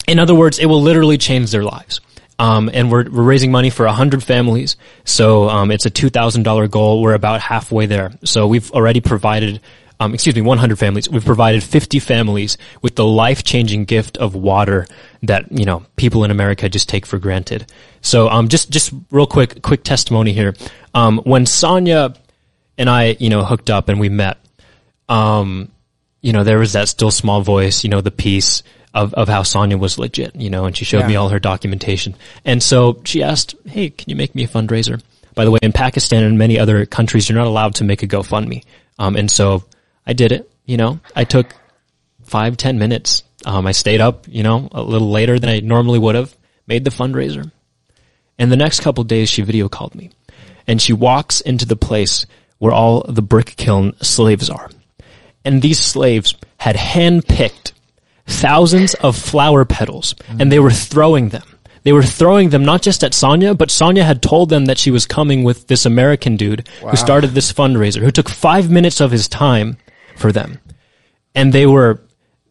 in 0.07 0.19
other 0.19 0.35
words, 0.35 0.59
it 0.59 0.67
will 0.67 0.83
literally 0.83 1.17
change 1.17 1.49
their 1.51 1.63
lives. 1.63 2.01
Um, 2.37 2.69
and 2.71 2.91
we're, 2.91 3.09
we're 3.09 3.23
raising 3.23 3.51
money 3.51 3.71
for 3.71 3.87
100 3.87 4.23
families. 4.23 4.77
So, 5.05 5.49
um, 5.49 5.71
it's 5.71 5.87
a 5.87 5.91
$2,000 5.91 6.69
goal. 6.69 7.01
We're 7.01 7.15
about 7.15 7.41
halfway 7.41 7.87
there. 7.87 8.11
So 8.23 8.45
we've 8.45 8.71
already 8.71 9.01
provided, 9.01 9.61
um, 9.99 10.13
excuse 10.13 10.35
me, 10.35 10.41
100 10.41 10.79
families. 10.79 11.09
We've 11.09 11.25
provided 11.25 11.63
50 11.63 11.99
families 11.99 12.57
with 12.81 12.95
the 12.95 13.05
life-changing 13.05 13.85
gift 13.85 14.17
of 14.17 14.33
water 14.33 14.87
that, 15.23 15.51
you 15.51 15.65
know, 15.65 15.85
people 15.97 16.23
in 16.23 16.31
America 16.31 16.69
just 16.69 16.87
take 16.87 17.05
for 17.05 17.19
granted. 17.19 17.71
So, 18.01 18.29
um, 18.29 18.47
just, 18.47 18.69
just 18.69 18.93
real 19.11 19.27
quick, 19.27 19.61
quick 19.61 19.83
testimony 19.83 20.31
here. 20.31 20.55
Um, 20.93 21.19
when 21.19 21.45
Sonia 21.45 22.13
and 22.77 22.89
I, 22.89 23.17
you 23.19 23.29
know, 23.29 23.43
hooked 23.43 23.69
up 23.69 23.89
and 23.89 23.99
we 23.99 24.07
met, 24.07 24.37
um, 25.09 25.69
you 26.21 26.33
know, 26.33 26.43
there 26.43 26.59
was 26.59 26.73
that 26.73 26.87
still 26.87 27.11
small 27.11 27.41
voice, 27.41 27.83
you 27.83 27.89
know, 27.89 28.01
the 28.01 28.11
piece 28.11 28.63
of, 28.93 29.13
of 29.13 29.27
how 29.27 29.43
Sonia 29.43 29.77
was 29.77 29.99
legit, 29.99 30.35
you 30.35 30.49
know, 30.49 30.65
and 30.65 30.75
she 30.75 30.85
showed 30.85 31.05
me 31.05 31.15
all 31.15 31.29
her 31.29 31.39
documentation. 31.39 32.15
And 32.43 32.61
so 32.63 33.01
she 33.05 33.21
asked, 33.21 33.55
Hey, 33.65 33.89
can 33.89 34.09
you 34.09 34.15
make 34.15 34.33
me 34.33 34.43
a 34.43 34.47
fundraiser? 34.47 35.01
By 35.35 35.45
the 35.45 35.51
way, 35.51 35.59
in 35.61 35.71
Pakistan 35.71 36.23
and 36.23 36.37
many 36.37 36.57
other 36.57 36.85
countries, 36.85 37.29
you're 37.29 37.37
not 37.37 37.47
allowed 37.47 37.75
to 37.75 37.83
make 37.83 38.03
a 38.03 38.07
GoFundMe. 38.07 38.63
Um, 38.97 39.15
and 39.15 39.29
so 39.29 39.63
I 40.09 40.13
did 40.13 40.31
it, 40.31 40.49
you 40.65 40.75
know, 40.77 40.99
I 41.15 41.23
took 41.23 41.53
five, 42.23 42.57
ten 42.57 42.79
minutes. 42.79 43.23
Um, 43.45 43.67
I 43.67 43.71
stayed 43.73 44.01
up, 44.01 44.25
you 44.27 44.41
know, 44.43 44.67
a 44.71 44.81
little 44.81 45.11
later 45.11 45.39
than 45.39 45.49
I 45.49 45.59
normally 45.59 45.99
would 45.99 46.15
have, 46.15 46.35
made 46.67 46.83
the 46.83 46.89
fundraiser. 46.91 47.51
And 48.39 48.51
the 48.51 48.57
next 48.57 48.79
couple 48.81 49.03
days, 49.03 49.29
she 49.29 49.43
video 49.43 49.69
called 49.69 49.93
me. 49.95 50.09
and 50.67 50.81
she 50.81 50.93
walks 50.93 51.41
into 51.41 51.65
the 51.65 51.75
place 51.75 52.25
where 52.59 52.73
all 52.73 53.01
the 53.07 53.21
brick 53.21 53.55
kiln 53.55 53.93
slaves 54.01 54.49
are. 54.49 54.69
And 55.45 55.61
these 55.61 55.79
slaves 55.79 56.35
had 56.57 56.75
handpicked 56.75 57.71
thousands 58.27 58.93
of 58.95 59.15
flower 59.17 59.65
petals 59.65 60.13
and 60.39 60.51
they 60.51 60.59
were 60.59 60.69
throwing 60.71 61.29
them. 61.29 61.47
They 61.83 61.93
were 61.93 62.03
throwing 62.03 62.49
them 62.49 62.63
not 62.65 62.81
just 62.83 63.03
at 63.03 63.13
Sonia, 63.13 63.53
but 63.55 63.71
Sonia 63.71 64.03
had 64.03 64.21
told 64.21 64.49
them 64.49 64.65
that 64.65 64.77
she 64.77 64.91
was 64.91 65.05
coming 65.07 65.43
with 65.43 65.67
this 65.67 65.85
American 65.85 66.35
dude 66.35 66.67
who 66.81 66.97
started 66.97 67.29
this 67.31 67.53
fundraiser, 67.53 68.01
who 68.01 68.11
took 68.11 68.29
five 68.29 68.69
minutes 68.69 68.99
of 69.01 69.11
his 69.11 69.27
time 69.27 69.77
for 70.19 70.31
them. 70.31 70.59
And 71.33 71.53
they 71.53 71.65
were, 71.65 72.01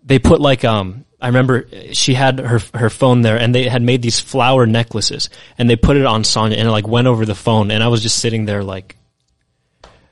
they 0.02 0.18
put 0.18 0.40
like, 0.40 0.64
um, 0.64 1.04
I 1.20 1.26
remember 1.26 1.66
she 1.92 2.14
had 2.14 2.38
her, 2.38 2.61
her 2.74 2.90
phone 2.90 3.22
there 3.22 3.37
and 3.37 3.54
they 3.54 3.68
had 3.68 3.83
made 3.83 4.02
these 4.02 4.20
flower 4.20 4.66
necklaces 4.66 5.31
and 5.59 5.68
they 5.68 5.76
put 5.76 5.96
it 5.96 6.07
on 6.07 6.22
Sonia 6.24 6.57
and 6.59 6.68
it 6.68 6.70
like 6.70 6.87
went 6.87 7.09
over 7.09 7.26
the 7.26 7.35
phone 7.35 7.70
and 7.70 7.83
I 7.83 7.88
was 7.88 8.02
just 8.02 8.18
sitting 8.20 8.44
there 8.44 8.62
like 8.62 8.96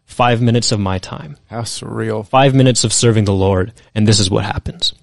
five 0.04 0.40
minutes 0.40 0.72
of 0.72 0.80
my 0.80 0.98
time 0.98 1.36
How 1.46 1.62
surreal. 1.62 2.26
five 2.26 2.54
minutes 2.54 2.84
of 2.84 2.92
serving 2.92 3.24
the 3.24 3.34
Lord, 3.34 3.72
and 3.94 4.06
this 4.06 4.18
is 4.18 4.30
what 4.30 4.44
happens. 4.44 4.94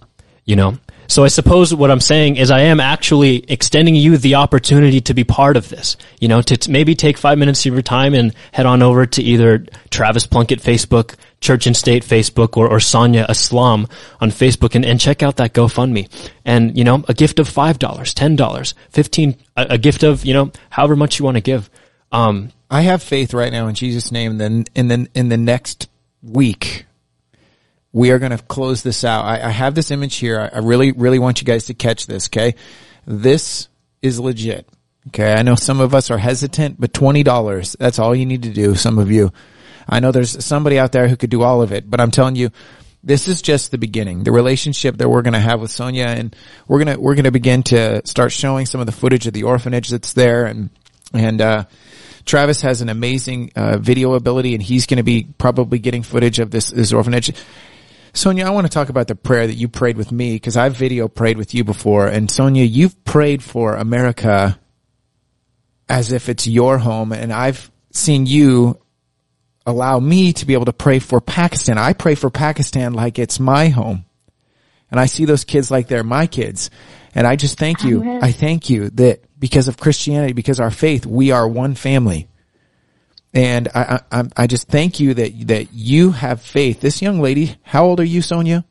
You 0.45 0.55
know? 0.55 0.77
So 1.07 1.23
I 1.23 1.27
suppose 1.27 1.73
what 1.73 1.91
I'm 1.91 1.99
saying 1.99 2.37
is 2.37 2.49
I 2.49 2.61
am 2.61 2.79
actually 2.79 3.45
extending 3.49 3.95
you 3.95 4.17
the 4.17 4.35
opportunity 4.35 5.01
to 5.01 5.13
be 5.13 5.23
part 5.23 5.55
of 5.55 5.69
this. 5.69 5.97
You 6.19 6.27
know, 6.29 6.41
to 6.41 6.57
t- 6.57 6.71
maybe 6.71 6.95
take 6.95 7.17
five 7.17 7.37
minutes 7.37 7.65
of 7.65 7.73
your 7.73 7.81
time 7.81 8.13
and 8.13 8.33
head 8.51 8.65
on 8.65 8.81
over 8.81 9.05
to 9.05 9.21
either 9.21 9.65
Travis 9.91 10.25
Plunkett 10.25 10.61
Facebook, 10.61 11.15
Church 11.43 11.67
and 11.67 11.77
State 11.77 12.03
Facebook, 12.03 12.58
or, 12.58 12.67
or 12.67 12.79
Sonia 12.79 13.25
Islam 13.29 13.88
on 14.19 14.32
Facebook 14.32 14.73
and, 14.73 14.86
and 14.86 14.99
check 14.99 15.21
out 15.21 15.36
that 15.38 15.53
GoFundMe. 15.53 16.10
And, 16.45 16.77
you 16.77 16.84
know, 16.84 17.03
a 17.08 17.13
gift 17.13 17.38
of 17.39 17.49
$5, 17.49 17.77
$10, 17.77 18.73
15 18.89 19.36
a, 19.56 19.65
a 19.71 19.77
gift 19.77 20.03
of, 20.03 20.25
you 20.25 20.34
know, 20.34 20.51
however 20.69 20.95
much 20.95 21.19
you 21.19 21.25
want 21.25 21.38
to 21.38 21.41
give. 21.41 21.69
Um, 22.12 22.51
I 22.69 22.82
have 22.82 23.03
faith 23.03 23.34
right 23.34 23.51
now 23.51 23.67
in 23.67 23.75
Jesus' 23.75 24.12
name. 24.12 24.38
Then 24.38 24.65
in 24.73 24.88
the 24.88 25.08
in 25.13 25.29
the 25.29 25.38
next 25.38 25.89
week, 26.21 26.86
we 27.91 28.12
are 28.12 28.19
going 28.19 28.32
to 28.32 28.43
close 28.43 28.82
this 28.82 29.03
out. 29.03 29.25
I, 29.25 29.47
I 29.47 29.49
have 29.49 29.75
this 29.75 29.91
image 29.91 30.15
here. 30.15 30.39
I, 30.39 30.58
I 30.58 30.60
really 30.60 30.91
really 30.91 31.19
want 31.19 31.41
you 31.41 31.45
guys 31.45 31.65
to 31.65 31.73
catch 31.73 32.08
this. 32.08 32.27
Okay, 32.29 32.56
this 33.06 33.67
is 34.01 34.19
legit. 34.19 34.67
Okay, 35.08 35.34
I 35.34 35.43
know 35.43 35.56
some 35.56 35.79
of 35.79 35.93
us 35.93 36.10
are 36.10 36.17
hesitant, 36.17 36.79
but 36.79 36.93
twenty 36.93 37.21
dollars. 37.21 37.75
That's 37.79 37.99
all 37.99 38.15
you 38.15 38.25
need 38.25 38.43
to 38.43 38.49
do. 38.49 38.75
Some 38.75 38.97
of 38.97 39.12
you. 39.12 39.32
I 39.88 40.00
know 40.00 40.12
there's 40.12 40.43
somebody 40.43 40.80
out 40.80 40.91
there 40.91 41.08
who 41.08 41.17
could 41.17 41.30
do 41.30 41.43
all 41.43 41.62
of 41.62 41.72
it, 41.72 41.89
but 41.89 42.00
I'm 42.00 42.12
telling 42.12 42.36
you, 42.36 42.52
this 43.04 43.28
is 43.28 43.41
just 43.41 43.72
the 43.72 43.78
beginning. 43.78 44.24
The 44.24 44.32
relationship 44.32 44.98
that 44.98 45.10
we're 45.10 45.24
going 45.24 45.34
to 45.34 45.39
have 45.39 45.60
with 45.60 45.72
Sonia, 45.72 46.06
and 46.06 46.36
we're 46.67 46.80
gonna 46.80 47.00
we're 47.00 47.15
gonna 47.15 47.32
begin 47.32 47.63
to 47.63 48.02
start 48.08 48.32
showing 48.32 48.65
some 48.65 48.80
of 48.80 48.86
the 48.86 48.93
footage 48.93 49.28
of 49.28 49.34
the 49.34 49.43
orphanage 49.43 49.89
that's 49.89 50.13
there, 50.13 50.46
and 50.46 50.69
and 51.13 51.41
uh, 51.41 51.65
Travis 52.26 52.62
has 52.62 52.82
an 52.82 52.89
amazing 52.89 53.52
uh, 53.56 53.78
video 53.78 54.13
ability, 54.13 54.54
and 54.54 54.63
he's 54.63 54.86
going 54.86 54.98
to 54.98 55.04
be 55.04 55.28
probably 55.38 55.80
getting 55.80 56.02
footage 56.04 56.39
of 56.39 56.50
this 56.50 56.69
this 56.69 56.93
orphanage. 56.93 57.34
Sonia, 58.13 58.46
I 58.46 58.52
want 58.52 58.67
to 58.67 58.72
talk 58.72 58.89
about 58.89 59.08
the 59.08 59.15
prayer 59.15 59.48
that 59.48 59.56
you 59.56 59.67
prayed 59.67 59.98
with 59.98 60.12
me 60.12 60.36
because 60.36 60.56
I've 60.56 60.78
video 60.78 61.08
prayed 61.08 61.38
with 61.38 61.54
you 61.54 61.63
before, 61.63 62.08
and 62.08 62.32
Sonia, 62.32 62.63
you've 62.63 63.04
prayed 63.04 63.43
for 63.43 63.76
America 63.76 64.58
as 65.89 66.12
if 66.12 66.30
it's 66.30 66.48
your 66.48 66.78
home, 66.78 67.12
and 67.12 67.34
I've 67.34 67.69
seen 67.91 68.26
you 68.26 68.80
allow 69.65 69.99
me 69.99 70.34
to 70.34 70.45
be 70.45 70.54
able 70.54 70.65
to 70.65 70.73
pray 70.73 70.99
for 70.99 71.21
Pakistan. 71.21 71.78
I 71.78 71.93
pray 71.93 72.15
for 72.15 72.30
Pakistan 72.30 72.93
like 72.93 73.19
it's 73.19 73.39
my 73.39 73.69
home. 73.69 74.06
And 74.91 74.99
I 74.99 75.08
see 75.08 75.26
those 75.26 75.43
kids 75.43 75.71
like 75.71 75.88
they're 75.88 76.04
my 76.04 76.28
kids. 76.28 76.69
And 77.15 77.26
I 77.26 77.36
just 77.36 77.58
thank 77.58 77.84
you. 77.84 78.02
Amen. 78.02 78.23
I 78.23 78.32
thank 78.32 78.69
you 78.69 78.89
that 78.91 79.23
because 79.39 79.67
of 79.67 79.78
Christianity, 79.78 80.34
because 80.34 80.60
our 80.60 80.71
faith, 80.71 81.06
we 81.06 81.32
are 81.32 81.47
one 81.47 81.76
family. 81.76 82.28
And 83.34 83.69
I, 83.73 84.02
I, 84.12 84.23
I 84.38 84.47
just 84.47 84.67
thank 84.67 84.99
you 84.99 85.15
that, 85.15 85.47
that 85.47 85.73
you 85.73 86.12
have 86.12 86.41
faith. 86.41 86.82
This 86.82 87.02
young 87.02 87.19
lady, 87.19 87.56
how 87.63 87.86
old 87.86 87.99
are 87.99 88.06
you, 88.06 88.21
Sonia? 88.21 88.65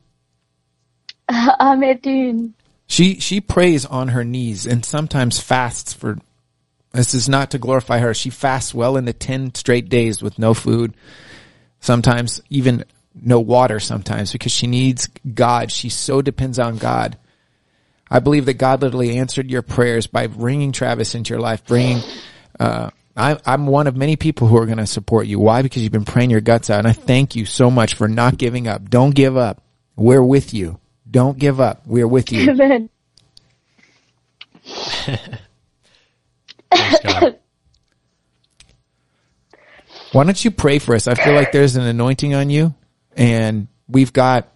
I'm 1.29 1.83
18. 1.83 2.53
She 2.85 3.19
she 3.19 3.41
prays 3.41 3.85
on 3.85 4.09
her 4.09 4.23
knees 4.23 4.65
and 4.65 4.85
sometimes 4.85 5.39
fasts 5.39 5.93
for 5.93 6.17
this 6.93 7.13
is 7.13 7.27
not 7.27 7.51
to 7.51 7.57
glorify 7.57 7.99
her. 7.99 8.13
She 8.13 8.29
fasts 8.29 8.73
well 8.73 8.97
into 8.97 9.13
10 9.13 9.55
straight 9.55 9.89
days 9.89 10.21
with 10.21 10.37
no 10.37 10.53
food. 10.53 10.93
Sometimes 11.79 12.41
even 12.49 12.85
no 13.19 13.39
water 13.39 13.79
sometimes 13.79 14.31
because 14.31 14.51
she 14.51 14.67
needs 14.67 15.07
God. 15.33 15.71
She 15.71 15.89
so 15.89 16.21
depends 16.21 16.59
on 16.59 16.77
God. 16.77 17.17
I 18.09 18.19
believe 18.19 18.45
that 18.45 18.55
God 18.55 18.81
literally 18.81 19.17
answered 19.17 19.49
your 19.49 19.63
prayers 19.63 20.05
by 20.07 20.27
bringing 20.27 20.71
Travis 20.71 21.15
into 21.15 21.33
your 21.33 21.41
life, 21.41 21.65
bringing 21.65 22.01
uh 22.59 22.91
I, 23.15 23.37
I'm 23.45 23.67
one 23.67 23.85
of 23.85 23.95
many 23.95 24.15
people 24.15 24.47
who 24.47 24.57
are 24.57 24.65
going 24.65 24.79
to 24.79 24.87
support 24.87 25.27
you. 25.27 25.39
Why? 25.39 25.61
Because 25.61 25.83
you've 25.83 25.91
been 25.91 26.05
praying 26.05 26.31
your 26.31 26.41
guts 26.41 26.71
out. 26.71 26.79
And 26.79 26.87
I 26.87 26.93
thank 26.93 27.35
you 27.35 27.45
so 27.45 27.69
much 27.69 27.93
for 27.93 28.07
not 28.07 28.37
giving 28.37 28.67
up. 28.67 28.89
Don't 28.89 29.13
give 29.13 29.37
up. 29.37 29.61
We're 29.95 30.23
with 30.23 30.51
you. 30.53 30.79
Don't 31.09 31.37
give 31.37 31.59
up. 31.59 31.83
We're 31.85 32.07
with 32.07 32.31
you. 32.31 32.49
Amen. 32.49 32.89
Why 40.13 40.23
don't 40.23 40.45
you 40.45 40.51
pray 40.51 40.77
for 40.77 40.93
us? 40.93 41.07
I 41.07 41.15
feel 41.15 41.33
like 41.33 41.51
there's 41.51 41.75
an 41.75 41.83
anointing 41.83 42.35
on 42.35 42.51
you, 42.51 42.75
and 43.17 43.67
we've 43.87 44.13
got 44.13 44.47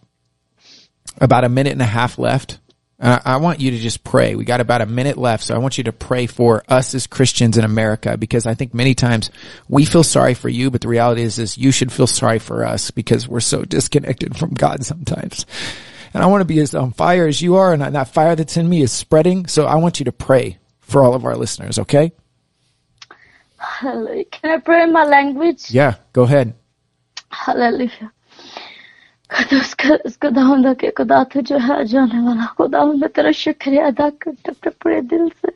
about 1.19 1.43
a 1.43 1.49
minute 1.49 1.73
and 1.73 1.82
a 1.82 1.86
half 1.86 2.19
left. 2.19 2.60
Uh, 2.99 3.19
I 3.25 3.38
want 3.38 3.60
you 3.60 3.71
to 3.71 3.77
just 3.77 4.03
pray. 4.03 4.36
We 4.36 4.45
got 4.45 4.62
about 4.62 4.82
a 4.82 4.86
minute 4.86 5.17
left, 5.17 5.43
so 5.43 5.56
I 5.56 5.60
want 5.60 5.77
you 5.77 5.84
to 5.86 5.91
pray 5.91 6.27
for 6.27 6.63
us 6.67 6.95
as 6.95 7.08
Christians 7.08 7.58
in 7.58 7.63
America 7.63 8.17
because 8.17 8.45
I 8.45 8.53
think 8.53 8.73
many 8.73 8.95
times 8.95 9.32
we 9.67 9.86
feel 9.86 10.03
sorry 10.03 10.34
for 10.36 10.49
you, 10.49 10.71
but 10.71 10.82
the 10.82 10.88
reality 10.88 11.21
is, 11.23 11.39
is 11.39 11.58
you 11.58 11.71
should 11.71 11.91
feel 11.91 12.08
sorry 12.08 12.39
for 12.39 12.63
us 12.63 12.89
because 12.91 13.27
we're 13.27 13.39
so 13.39 13.63
disconnected 13.63 14.38
from 14.38 14.53
God 14.53 14.84
sometimes. 14.84 15.45
And 16.13 16.23
I 16.23 16.27
want 16.27 16.41
to 16.41 16.45
be 16.45 16.60
as 16.60 16.73
on 16.73 16.91
fire 16.91 17.27
as 17.27 17.41
you 17.41 17.56
are, 17.56 17.73
and 17.73 17.82
that 17.82 18.13
fire 18.13 18.36
that's 18.36 18.58
in 18.58 18.67
me 18.67 18.82
is 18.82 18.91
spreading. 18.91 19.47
So 19.47 19.65
I 19.65 19.75
want 19.75 19.99
you 19.99 20.06
to 20.06 20.12
pray 20.12 20.58
for 20.87 21.02
all 21.02 21.14
of 21.14 21.24
our 21.24 21.37
listeners. 21.37 21.78
Okay? 21.78 22.12
Hallelujah. 23.59 24.24
Can 24.26 24.50
I 24.50 24.59
pray 24.59 24.83
in 24.83 24.92
my 24.92 25.05
language? 25.05 25.70
Yeah. 25.70 25.94
Go 26.12 26.22
ahead. 26.22 26.55
Hallelujah 27.33 28.09
खुदा 29.31 29.57
उसका 29.59 29.94
उसको 30.07 30.28
खुदा 30.28 30.72
के 30.81 30.90
खुदा 30.92 31.22
तो 31.33 31.40
जो 31.48 31.59
है 31.59 31.85
जाने 31.88 32.20
वाला 32.26 32.46
खुदा 32.57 32.85
मैं 32.85 33.09
तेरा 33.16 33.31
शुक्रिया 33.33 33.87
अदा 33.87 34.09
करते 34.20 34.50
अपने 34.52 34.70
पूरे 34.83 35.00
दिल 35.09 35.28
से 35.40 35.52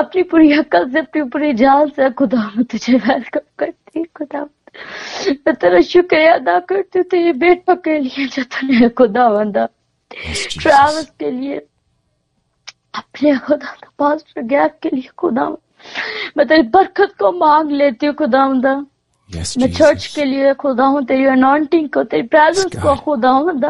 अपनी 0.00 0.22
पूरी 0.32 0.52
अकल 0.58 0.88
से 0.92 0.98
अपनी 0.98 1.22
पूरी 1.28 1.52
जान 1.60 1.88
से 1.96 2.10
खुदा 2.16 2.40
मैं 2.56 2.64
तुझे 2.64 2.96
वेलकम 2.96 3.46
करती 3.58 3.98
हूँ 3.98 4.06
खुदा 4.16 4.40
मैं 5.28 5.54
तेरा 5.60 5.80
शुक्रिया 5.92 6.32
अदा 6.34 6.58
करती 6.72 6.98
हूँ 6.98 7.06
तेरे 7.12 7.32
बेटा 7.44 7.74
के 7.84 7.98
लिए 7.98 8.26
जो 8.32 8.42
तूने 8.48 8.88
खुदा 8.96 9.28
बंदा 9.36 9.68
ट्रैवल्स 10.10 11.10
के 11.20 11.30
लिए 11.30 11.58
اپنے 12.93 13.33
خدا 13.33 13.73
پاس 13.95 14.37
گیپ 14.49 14.79
کے 14.81 14.89
لیے 14.93 15.09
خدا 15.17 15.49
میں 16.35 16.45
تیری 16.45 16.61
برکت 16.61 17.17
کو 17.17 17.31
مانگ 17.31 17.71
لیتی 17.71 18.07
ہوں 18.07 18.13
خدا 18.13 18.45
ہوں 18.45 18.61
میں 19.57 19.67
چرچ 19.67 20.07
کے 20.09 20.25
لیے 20.25 20.53
خدا 20.59 20.87
ہوں 20.87 21.01
تیری 21.01 21.27
انٹنگ 21.27 21.87
کو 21.87 22.03
تیری 22.03 22.27
پریزنس 22.27 22.75
کو 22.81 22.95
خدا 22.95 23.31
ہوں 23.31 23.61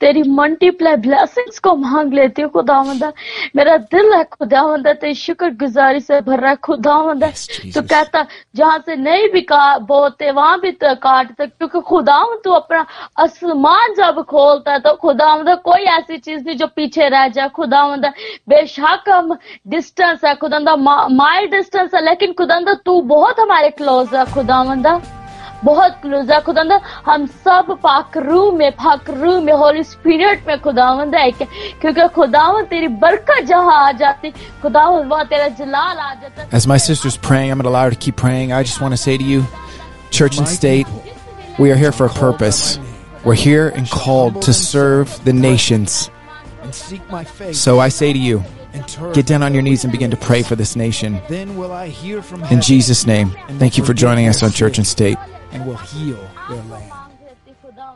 تیری 0.00 0.22
ملٹی 0.30 0.70
پلائی 0.72 0.96
بلیسنگز 0.98 1.60
کو 1.60 1.74
مانگ 1.76 2.12
لیتی 2.12 2.42
ہوں 2.42 2.50
خدا 2.52 2.80
مندہ 2.82 3.10
میرا 3.54 3.76
دل 3.92 4.12
ہے 4.12 4.22
خدا 4.32 4.62
مندہ 4.66 4.92
تیری 5.00 5.14
شکر 5.16 5.48
گزاری 5.62 6.00
سے 6.00 6.20
بھر 6.20 6.38
رہا 6.40 6.50
ہے 6.50 6.54
خدا 6.62 6.96
مندہ 7.02 7.26
yes, 7.26 7.72
تو 7.74 7.82
کہتا 7.84 8.22
جہاں 8.54 8.78
سے 8.86 8.94
نہیں 8.96 9.28
بھی 9.32 9.44
بوتے 9.88 10.30
وہاں 10.30 10.56
بھی 10.56 10.70
کاٹ 11.00 11.32
تک 11.34 11.58
کیونکہ 11.58 11.80
خدا 11.88 12.18
مند 12.20 12.42
تو 12.44 12.54
اپنا 12.54 12.82
اسمان 13.22 13.94
جب 13.96 14.24
کھولتا 14.28 14.72
ہے 14.72 14.78
تو 14.78 14.94
خدا 15.02 15.34
مندہ 15.34 15.54
کوئی 15.64 15.88
ایسی 15.88 16.18
چیز 16.18 16.42
نہیں 16.42 16.56
جو 16.56 16.66
پیچھے 16.74 17.08
رہ 17.10 17.26
جائے۔ 17.34 17.48
خدا 17.54 17.86
مندہ 17.88 18.08
بے 18.48 18.64
شک 18.68 19.08
ہم 19.08 19.32
ڈسٹنس 19.66 20.24
ہے 20.24 20.32
خدا 20.40 20.58
مندہ 20.58 20.74
مائی 21.14 21.46
ڈسٹنس 21.48 21.94
ہے 21.94 22.00
لیکن 22.00 22.32
خدا 22.38 22.58
مندہ 22.58 22.74
تو 22.84 23.00
بہت 23.08 23.38
ہمارے 23.38 23.70
کلوز 23.78 24.14
ہے 24.14 24.24
خدا 24.34 24.62
مندہ 24.62 24.96
बहुत 25.63 25.91
क्लोज 26.01 26.31
है 26.31 26.39
खुदा 26.43 26.79
हम 27.05 27.25
सब 27.43 27.67
पाक 27.83 28.17
रूह 28.25 28.51
में 28.57 28.71
पाक 28.83 29.09
रूह 29.09 29.39
में 29.41 29.51
होली 29.61 29.83
स्पिरिट 29.91 30.47
में 30.47 30.59
खुदावंद 30.61 31.15
है 31.15 31.31
कि- 31.31 31.47
क्योंकि 31.81 32.07
खुदावंद 32.15 32.65
तेरी 32.69 32.87
बरकत 33.03 33.43
जहाँ 33.51 33.75
आ 33.87 33.91
जाती 34.01 34.31
खुदावंद 34.61 35.11
वहाँ 35.11 35.25
तेरा 35.27 35.47
जलाल 35.59 35.97
आ 35.97 36.13
जाता 36.21 36.49
As 36.59 36.67
my 36.67 36.77
sister's 36.87 37.17
praying, 37.27 37.51
I'm 37.51 37.61
going 37.61 37.69
to 37.69 37.73
allow 37.73 37.83
her 37.89 37.91
to 37.91 38.01
keep 38.07 38.17
praying. 38.23 38.51
I 38.57 38.63
just 38.63 38.81
want 38.81 38.97
to 38.97 39.01
say 39.03 39.17
to 39.17 39.23
you, 39.23 39.45
church 40.17 40.37
and 40.37 40.47
state, 40.47 40.87
we 41.59 41.71
are 41.71 41.79
here 41.83 41.93
for 41.99 42.07
a 42.07 42.13
purpose. 42.17 42.63
We're 43.25 43.39
here 43.45 43.67
and 43.69 43.89
called 43.89 44.41
to 44.49 44.53
serve 44.53 45.15
the 45.29 45.33
nations. 45.33 46.09
and 46.63 46.75
seek 46.75 47.09
my 47.13 47.23
face. 47.23 47.57
So 47.59 47.79
I 47.79 47.87
say 47.89 48.11
to 48.13 48.19
you, 48.19 48.37
and 48.39 48.45
turn. 48.51 48.56
get 49.14 49.26
down 49.26 49.42
on 49.42 49.52
your 49.54 49.62
knees 49.62 49.84
and 49.84 49.92
begin 49.92 50.10
to 50.10 50.16
pray 50.16 50.42
for 50.42 50.56
this 50.56 50.76
nation. 50.76 51.20
Then 51.28 51.56
will 51.56 51.72
I 51.72 51.88
hear 51.88 52.22
from 52.22 52.44
In 52.44 52.60
Jesus' 52.60 53.06
name, 53.06 53.30
thank 53.58 53.78
you 53.78 53.84
for 53.84 53.94
joining 53.94 54.28
us 54.28 54.42
on 54.42 54.50
Church 54.52 54.78
and 54.78 54.86
State. 54.86 55.18
and 55.52 55.66
will 55.66 55.76
heal 55.76 56.18
their 56.48 56.62
land. 56.64 56.92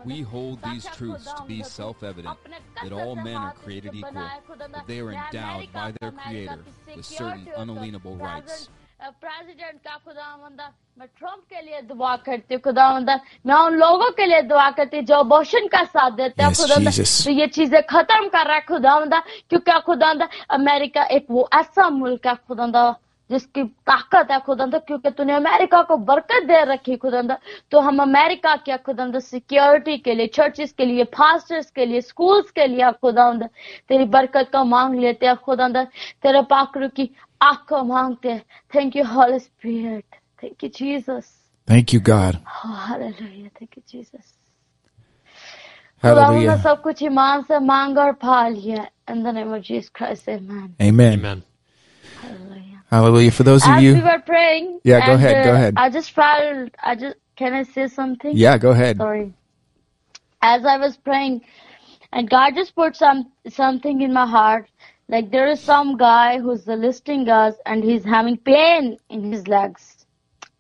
We 0.05 0.23
hold 0.23 0.61
these 0.65 0.85
truths 0.97 1.33
to 1.35 1.45
be 1.47 1.63
self-evident 1.63 2.37
that 2.83 2.93
all 2.93 3.15
men 3.15 3.37
are 3.37 3.53
created 3.53 3.95
equal, 3.95 4.13
that 4.13 4.87
they 4.87 5.01
are 5.01 5.13
endowed 5.13 5.73
by 5.73 5.93
their 6.01 6.11
Creator 6.13 6.59
with 6.97 7.05
certain 7.05 7.47
unalienable 7.57 8.17
rights, 8.17 8.69
president 9.11 9.85
کا 9.85 9.97
خدا 10.05 10.37
مندہ 10.37 10.69
میں 10.97 11.07
Trump 11.19 11.49
کے 11.51 11.63
لیے 11.63 11.81
دعا 11.81 12.15
کرتی 12.17 12.55
ہوں 12.55 12.61
خدا 12.63 12.93
مندہ 12.95 13.17
میں 13.45 13.55
ان 13.57 13.79
لوگوں 13.79 14.11
کے 14.17 14.27
لیے 14.27 14.41
دعا 14.43 14.69
کرتی 14.77 14.97
ہوں 14.97 15.05
جو 15.07 15.23
بوشن 15.29 15.67
کا 15.69 15.83
ساتھ 15.93 16.15
دیتے 16.19 16.43
ہیں 16.43 16.49
yes, 16.49 16.67
خدا 16.67 17.25
تو 17.25 17.31
یہ 17.31 17.47
چیزیں 17.55 17.81
ختم 17.89 18.29
کر 18.33 18.47
رہا 18.47 18.55
ہے 18.55 18.61
خدا 18.69 18.99
مندہ 18.99 19.21
کیونکہ 19.49 19.79
خدا 19.87 20.13
مندہ 20.13 20.25
امریکہ 20.53 21.07
ایک 21.09 21.25
وہ 21.29 21.45
ایسا 21.53 21.89
ملک 21.93 22.27
ہے 22.27 22.33
خدا 22.49 22.65
مندہ 22.65 22.91
جس 23.31 23.47
کی 23.47 23.63
طاقت 23.85 24.31
ہے 24.31 24.37
خود 24.47 24.61
اندر 24.61 24.79
کیونکہ 24.87 25.11
تو 25.11 25.25
نے 25.25 25.35
امریکہ 25.35 25.83
کو 25.83 25.97
برکت 26.05 26.49
دے 26.49 26.65
رکھی 26.65 26.97
خود 26.97 27.15
اندر 27.15 27.35
تو 27.69 27.81
ہم 27.89 28.01
امریکہ 28.01 28.55
کیا 28.65 28.77
خود 28.85 29.01
اندر 29.01 29.21
سیکیورٹی 29.21 29.97
کے 29.99 30.15
لیے 30.15 30.27
چرچز 30.27 30.73
کے 30.75 30.85
لیے 30.85 31.05
پاسٹرز 31.17 31.71
کے 31.73 31.87
لیے 31.87 32.01
سکولز 32.01 32.53
کے 32.53 32.67
لیے 32.67 32.91
خود 33.01 33.19
اندر 33.19 33.47
تیری 33.89 34.05
برکت 34.05 34.53
کا 34.53 34.63
مانگ 34.63 35.01
لیتے 35.01 35.27
ہیں 35.27 35.35
خود 35.43 35.61
اندر 35.61 35.85
تیرے 36.23 36.43
پاکرو 36.49 36.89
کی 36.95 37.07
آنکھ 37.41 37.67
کو 37.69 37.85
مانگتے 37.85 38.33
ہیں۔ 38.33 38.39
Thank 38.73 38.97
you 38.97 39.05
holy 39.05 39.33
spirit 39.33 40.17
thank 40.39 40.65
you 40.65 40.71
Jesus 40.79 41.31
thank 41.69 41.95
you 41.95 42.01
God 42.09 42.37
hallelujah 42.65 43.49
thank 43.55 43.79
you 43.79 43.83
Jesus 43.87 44.31
خدا 46.03 46.31
نے 46.33 46.57
سب 46.63 46.83
کچھ 46.83 47.03
ایمان 47.03 47.43
سے 47.49 47.59
مانگ 47.65 47.99
اور 47.99 48.13
پا 48.21 48.49
لیا 48.49 48.83
in 49.09 49.23
the 49.23 49.33
name 49.33 49.53
of 49.53 49.63
Jesus 49.63 49.89
Christ 49.91 50.29
amen. 50.29 50.75
Amen, 50.81 51.19
amen. 51.19 51.43
Hallelujah. 52.93 53.31
For 53.31 53.43
those 53.43 53.65
of 53.65 53.71
As 53.71 53.83
you, 53.83 53.95
we 53.95 54.03
were 54.03 54.23
praying, 54.27 54.81
Yeah, 54.85 55.01
go 55.07 55.13
and, 55.15 55.25
ahead, 55.25 55.45
go 55.45 55.51
uh, 55.53 55.55
ahead. 55.55 55.75
I 55.79 55.89
just 55.89 56.11
felt, 56.11 56.71
I 56.83 56.95
just, 56.95 57.17
can 57.37 57.55
I 57.55 57.63
say 57.63 57.89
something? 57.89 58.37
yeah, 58.37 58.59
go 58.59 58.73
ahead. 58.73 58.99
Sorry. 58.99 59.33
As 60.43 60.67
I 60.67 60.77
was 60.77 60.99
praying, 60.99 61.41
and 62.13 62.29
God 62.29 62.55
just 62.55 62.75
put 62.75 62.95
some 62.95 63.33
something 63.49 64.03
in 64.03 64.13
my 64.13 64.27
heart. 64.27 64.69
Like 65.09 65.31
there 65.31 65.49
is 65.49 65.61
some 65.61 65.97
guy 65.97 66.39
who's 66.39 66.67
listing 66.67 67.31
us, 67.31 67.55
and 67.65 67.83
he's 67.83 68.05
having 68.05 68.37
pain 68.37 68.99
in 69.09 69.33
his 69.33 69.49
legs. 69.49 70.05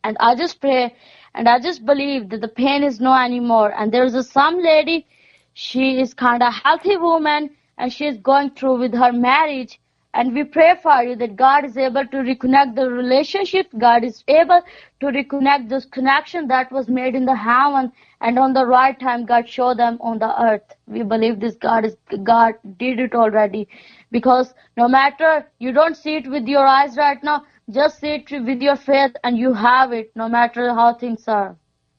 And 0.05 0.17
I 0.19 0.35
just 0.35 0.59
pray, 0.61 0.95
and 1.35 1.49
I 1.51 1.61
just 1.61 1.85
believe 1.85 2.31
that 2.31 2.41
the 2.41 2.49
pain 2.49 2.83
is 2.83 2.99
no 2.99 3.15
anymore. 3.15 3.75
And 3.79 3.93
there's 3.93 4.15
a 4.15 4.23
some 4.23 4.59
lady, 4.59 5.07
she 5.53 6.01
is 6.01 6.15
kind 6.15 6.43
of 6.43 6.49
a 6.49 6.53
healthy 6.65 6.97
woman, 6.97 7.51
and 7.77 7.93
she 7.93 8.07
is 8.07 8.17
going 8.17 8.53
through 8.53 8.79
with 8.79 8.95
her 8.95 9.13
marriage. 9.13 9.79
And 10.15 10.35
we 10.35 10.45
pray 10.45 10.75
for 10.83 11.03
you 11.03 11.17
that 11.17 11.37
God 11.37 11.65
is 11.65 11.77
able 11.77 12.07
to 12.07 12.17
reconnect 12.19 12.75
the 12.75 12.91
relationship. 12.91 13.69
God 13.79 14.05
is 14.05 14.23
able 14.29 14.61
to 15.01 15.07
reconnect 15.07 15.71
this 15.71 15.87
connection 15.87 16.49
that 16.49 16.71
was 16.71 16.87
made 16.89 17.15
in 17.15 17.25
the 17.25 17.35
heaven 17.35 17.91
and 18.21 18.39
on 18.39 18.53
the 18.53 18.67
right 18.67 18.99
time 19.01 19.25
God 19.25 19.49
showed 19.49 19.79
them 19.79 19.97
on 20.03 20.19
the 20.19 20.43
earth. 20.43 20.75
We 20.87 21.03
believe 21.03 21.41
this 21.41 21.57
God 21.57 21.87
is 21.87 21.97
God 22.23 22.55
did 22.79 23.01
it 23.01 23.15
already. 23.15 23.69
Because 24.11 24.53
no 24.77 24.87
matter 24.87 25.47
you 25.59 25.73
don't 25.73 25.97
see 25.97 26.17
it 26.17 26.29
with 26.29 26.47
your 26.47 26.67
eyes 26.67 26.97
right 26.99 27.23
now, 27.25 27.47
just 27.71 28.01
see 28.01 28.15
it 28.17 28.31
with 28.31 28.61
your 28.61 28.77
faith 28.77 29.13
and 29.25 29.39
you 29.39 29.55
have 29.55 29.93
it 29.93 30.13
no 30.15 30.29
matter 30.29 30.75
how 30.75 30.93
things 30.95 31.25
are. 31.27 31.57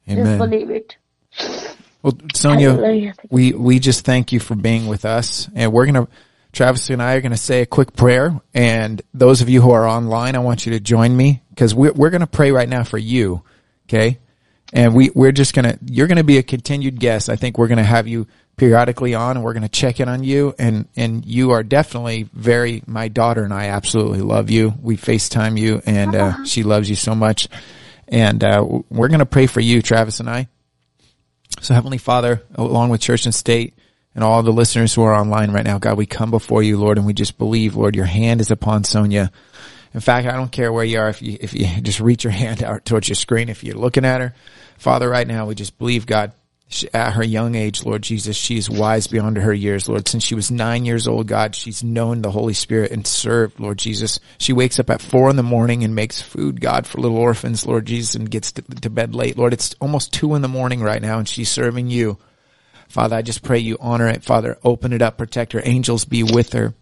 Just 0.08 0.38
believe 0.38 0.69
it. 0.69 0.97
Well, 2.04 2.17
Sonia, 2.36 3.13
we, 3.30 3.54
we 3.54 3.80
just 3.80 4.06
thank 4.06 4.32
you 4.34 4.39
for 4.39 4.56
being 4.56 4.88
with 4.88 5.06
us. 5.06 5.49
And 5.56 5.71
we're 5.71 5.86
going 5.86 6.06
to, 6.06 6.12
Travis 6.54 6.89
and 6.92 7.02
I 7.02 7.16
are 7.16 7.22
going 7.22 7.32
to 7.32 7.38
say 7.38 7.62
a 7.62 7.66
quick 7.66 7.96
prayer. 7.96 8.39
And 8.54 9.02
those 9.13 9.42
of 9.42 9.50
you 9.50 9.62
who 9.62 9.72
are 9.72 9.88
online, 9.88 10.36
I 10.36 10.39
want 10.39 10.66
you 10.66 10.74
to 10.74 10.80
join 10.80 11.18
me 11.18 11.42
because 11.50 11.74
we're, 11.74 11.92
we're 11.92 12.12
going 12.12 12.22
to 12.22 12.28
pray 12.28 12.52
right 12.52 12.70
now 12.70 12.84
for 12.84 13.00
you. 13.00 13.42
Okay. 13.89 14.20
And 14.72 14.96
we, 14.96 15.10
we're 15.13 15.32
just 15.32 15.54
going 15.54 15.66
to, 15.66 15.80
you're 15.86 16.08
going 16.08 16.18
to 16.18 16.24
be 16.24 16.38
a 16.38 16.44
continued 16.44 17.00
guest. 17.00 17.30
I 17.30 17.36
think 17.36 17.58
we're 17.58 17.68
going 17.68 17.80
to 17.80 17.84
have 17.84 18.08
you 18.08 18.28
periodically 18.56 19.16
on 19.16 19.36
and 19.36 19.44
we're 19.44 19.54
going 19.54 19.63
to 19.63 19.70
check 19.70 20.00
in 20.00 20.08
on 20.08 20.24
you. 20.24 20.54
And, 20.60 20.88
and 20.96 21.26
you 21.26 21.52
are 21.52 21.63
definitely 21.63 22.30
very, 22.34 22.84
my 22.86 23.08
daughter 23.08 23.44
and 23.44 23.54
I 23.54 23.70
absolutely 23.70 24.22
love 24.22 24.52
you. 24.52 24.74
We 24.80 24.96
FaceTime 24.96 25.60
you 25.60 25.82
and, 25.86 26.16
uh, 26.16 26.46
she 26.46 26.62
loves 26.62 26.88
you 26.88 26.96
so 26.96 27.16
much. 27.16 27.48
And, 28.08 28.44
uh, 28.44 28.63
we're 28.89 29.08
going 29.08 29.20
to 29.20 29.26
pray 29.26 29.48
for 29.48 29.60
you, 29.60 29.82
Travis 29.82 30.20
and 30.20 30.30
I. 30.30 30.48
So 31.62 31.74
Heavenly 31.74 31.98
Father, 31.98 32.44
along 32.56 32.89
with 32.89 33.02
church 33.02 33.26
and 33.26 33.34
state 33.34 33.74
and 34.15 34.23
all 34.23 34.43
the 34.43 34.52
listeners 34.52 34.93
who 34.93 35.04
are 35.04 35.13
online 35.13 35.52
right 35.52 35.65
now, 35.65 35.80
God, 35.80 35.97
we 35.97 36.06
come 36.06 36.32
before 36.32 36.62
you, 36.62 36.78
Lord, 36.78 36.97
and 36.97 37.08
we 37.08 37.13
just 37.13 37.38
believe, 37.38 37.76
Lord, 37.76 37.95
your 37.95 38.06
hand 38.06 38.41
is 38.41 38.52
upon 38.52 38.84
Sonia. 38.84 39.32
In 39.93 39.99
fact, 39.99 40.28
I 40.28 40.34
don't 40.34 40.52
care 40.52 40.71
where 40.71 40.86
you 40.86 40.99
are. 40.99 41.10
If 41.10 41.21
you, 41.21 41.38
if 41.39 41.54
you 41.54 41.65
just 41.82 41.99
reach 41.99 42.23
your 42.23 42.32
hand 42.34 42.63
out 42.63 42.86
towards 42.86 43.08
your 43.08 43.15
screen, 43.15 43.49
if 43.49 43.63
you're 43.63 43.76
looking 43.76 44.06
at 44.06 44.21
her, 44.21 44.34
Father, 44.78 45.10
right 45.10 45.28
now, 45.28 45.47
we 45.47 45.56
just 45.56 45.78
believe, 45.78 46.06
God, 46.06 46.34
she, 46.67 46.91
at 46.93 47.13
her 47.13 47.23
young 47.23 47.56
age, 47.56 47.86
Lord 47.86 48.02
Jesus, 48.02 48.36
she 48.36 48.58
is 48.58 48.69
wise 48.69 49.08
beyond 49.08 49.38
her 49.38 49.54
years, 49.54 49.88
Lord. 49.88 50.08
Since 50.08 50.23
she 50.23 50.36
was 50.36 50.52
nine 50.52 50.86
years 50.86 51.08
old, 51.08 51.28
God, 51.28 51.56
she's 51.56 51.84
known 51.84 52.21
the 52.21 52.32
Holy 52.32 52.54
Spirit 52.54 52.91
and 52.91 53.06
served, 53.06 53.60
Lord 53.60 53.78
Jesus. 53.78 54.19
She 54.39 54.54
wakes 54.54 54.80
up 54.80 54.89
at 54.89 55.02
four 55.02 55.30
in 55.30 55.36
the 55.36 55.43
morning 55.43 55.84
and 55.84 55.93
makes 55.93 56.21
food, 56.21 56.62
God, 56.62 56.88
for 56.88 56.99
little 56.99 57.17
orphans, 57.17 57.65
Lord 57.65 57.86
Jesus, 57.86 58.15
and 58.15 58.30
gets 58.30 58.52
to, 58.54 58.62
to 58.62 58.89
bed 58.89 59.13
late. 59.13 59.38
Lord, 59.38 59.54
it's 59.54 59.76
almost 59.80 60.13
two 60.13 60.36
in 60.36 60.41
the 60.41 60.47
morning 60.47 60.82
right 60.82 61.02
now 61.02 61.19
and 61.19 61.28
she's 61.28 61.52
serving 61.52 61.89
you. 61.89 62.17
Father, 62.93 63.15
I 63.15 63.23
just 63.23 63.41
pray 63.41 63.58
you 63.58 63.75
honor 63.79 64.08
it. 64.08 64.23
Father, 64.23 64.60
open 64.63 64.93
it 64.93 65.01
up, 65.01 65.17
protect 65.17 65.53
her. 65.53 65.62
Angels 65.63 66.06
be 66.06 66.21
with 66.21 66.53
her. 66.53 66.75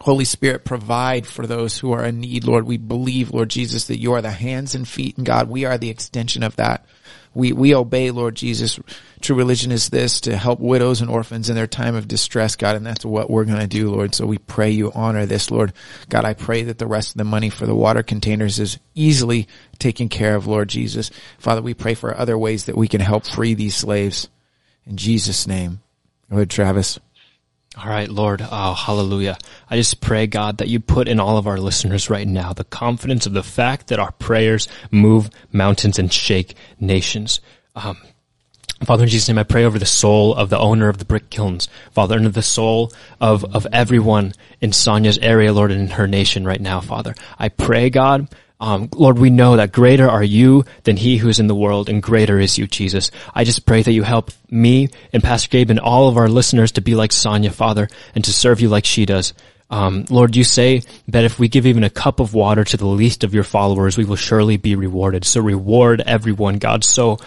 Holy 0.00 0.24
Spirit, 0.24 0.64
provide 0.64 1.26
for 1.26 1.46
those 1.46 1.76
who 1.76 1.92
are 1.92 2.06
in 2.06 2.20
need, 2.20 2.44
Lord. 2.44 2.66
We 2.66 2.78
believe, 2.78 3.30
Lord 3.30 3.50
Jesus, 3.50 3.88
that 3.88 4.00
you 4.00 4.14
are 4.14 4.22
the 4.22 4.30
hands 4.30 4.74
and 4.74 4.88
feet, 4.88 5.18
and 5.18 5.26
God, 5.26 5.50
we 5.50 5.66
are 5.66 5.76
the 5.76 5.90
extension 5.90 6.42
of 6.42 6.56
that. 6.56 6.86
We, 7.34 7.52
we 7.52 7.74
obey, 7.74 8.10
Lord 8.10 8.36
Jesus. 8.36 8.80
True 9.20 9.36
religion 9.36 9.70
is 9.70 9.90
this, 9.90 10.22
to 10.22 10.34
help 10.34 10.60
widows 10.60 11.02
and 11.02 11.10
orphans 11.10 11.50
in 11.50 11.56
their 11.56 11.66
time 11.66 11.94
of 11.94 12.08
distress, 12.08 12.56
God, 12.56 12.76
and 12.76 12.86
that's 12.86 13.04
what 13.04 13.28
we're 13.28 13.44
going 13.44 13.60
to 13.60 13.66
do, 13.66 13.90
Lord. 13.90 14.14
So 14.14 14.24
we 14.24 14.38
pray 14.38 14.70
you 14.70 14.92
honor 14.92 15.26
this, 15.26 15.50
Lord. 15.50 15.74
God, 16.08 16.24
I 16.24 16.32
pray 16.32 16.62
that 16.62 16.78
the 16.78 16.86
rest 16.86 17.10
of 17.10 17.18
the 17.18 17.24
money 17.24 17.50
for 17.50 17.66
the 17.66 17.74
water 17.74 18.02
containers 18.02 18.58
is 18.58 18.78
easily 18.94 19.46
taken 19.78 20.08
care 20.08 20.36
of, 20.36 20.46
Lord 20.46 20.70
Jesus. 20.70 21.10
Father, 21.38 21.60
we 21.60 21.74
pray 21.74 21.92
for 21.92 22.16
other 22.16 22.38
ways 22.38 22.64
that 22.64 22.78
we 22.78 22.88
can 22.88 23.02
help 23.02 23.26
free 23.26 23.52
these 23.52 23.76
slaves. 23.76 24.30
In 24.86 24.96
Jesus' 24.96 25.46
name. 25.46 25.80
Go 26.30 26.36
ahead, 26.36 26.50
Travis. 26.50 26.98
All 27.76 27.88
right, 27.88 28.08
Lord. 28.08 28.46
Oh, 28.50 28.74
hallelujah. 28.74 29.38
I 29.70 29.76
just 29.76 30.00
pray, 30.02 30.26
God, 30.26 30.58
that 30.58 30.68
you 30.68 30.78
put 30.78 31.08
in 31.08 31.18
all 31.18 31.38
of 31.38 31.46
our 31.46 31.56
listeners 31.56 32.10
right 32.10 32.26
now 32.26 32.52
the 32.52 32.64
confidence 32.64 33.26
of 33.26 33.32
the 33.32 33.42
fact 33.42 33.88
that 33.88 33.98
our 33.98 34.12
prayers 34.12 34.68
move 34.90 35.30
mountains 35.52 35.98
and 35.98 36.12
shake 36.12 36.54
nations. 36.78 37.40
Um, 37.74 37.96
Father, 38.84 39.04
in 39.04 39.08
Jesus' 39.08 39.28
name, 39.28 39.38
I 39.38 39.44
pray 39.44 39.64
over 39.64 39.78
the 39.78 39.86
soul 39.86 40.34
of 40.34 40.50
the 40.50 40.58
owner 40.58 40.88
of 40.88 40.98
the 40.98 41.04
brick 41.04 41.30
kilns. 41.30 41.68
Father, 41.92 42.16
into 42.18 42.30
the 42.30 42.42
soul 42.42 42.92
of, 43.20 43.44
of 43.54 43.66
everyone 43.72 44.34
in 44.60 44.72
Sonia's 44.72 45.18
area, 45.18 45.52
Lord, 45.52 45.70
and 45.70 45.80
in 45.80 45.90
her 45.90 46.08
nation 46.08 46.44
right 46.44 46.60
now, 46.60 46.80
Father. 46.80 47.14
I 47.38 47.48
pray, 47.48 47.90
God, 47.90 48.28
um, 48.62 48.88
Lord, 48.94 49.18
we 49.18 49.28
know 49.28 49.56
that 49.56 49.72
greater 49.72 50.08
are 50.08 50.22
you 50.22 50.64
than 50.84 50.96
he 50.96 51.16
who 51.16 51.28
is 51.28 51.40
in 51.40 51.48
the 51.48 51.54
world, 51.54 51.88
and 51.88 52.00
greater 52.00 52.38
is 52.38 52.58
you, 52.58 52.68
Jesus. 52.68 53.10
I 53.34 53.42
just 53.42 53.66
pray 53.66 53.82
that 53.82 53.92
you 53.92 54.04
help 54.04 54.30
me 54.52 54.88
and 55.12 55.20
Pastor 55.20 55.48
Gabe 55.48 55.70
and 55.70 55.80
all 55.80 56.08
of 56.08 56.16
our 56.16 56.28
listeners 56.28 56.70
to 56.72 56.80
be 56.80 56.94
like 56.94 57.10
Sonia, 57.10 57.50
Father, 57.50 57.88
and 58.14 58.24
to 58.24 58.32
serve 58.32 58.60
you 58.60 58.68
like 58.68 58.84
she 58.84 59.04
does. 59.04 59.34
Um, 59.68 60.04
Lord, 60.10 60.36
you 60.36 60.44
say 60.44 60.82
that 61.08 61.24
if 61.24 61.40
we 61.40 61.48
give 61.48 61.66
even 61.66 61.82
a 61.82 61.90
cup 61.90 62.20
of 62.20 62.34
water 62.34 62.62
to 62.62 62.76
the 62.76 62.86
least 62.86 63.24
of 63.24 63.34
your 63.34 63.42
followers, 63.42 63.98
we 63.98 64.04
will 64.04 64.14
surely 64.14 64.58
be 64.58 64.76
rewarded. 64.76 65.24
So 65.24 65.40
reward 65.40 66.00
everyone, 66.06 66.58
God, 66.58 66.84
so, 66.84 67.18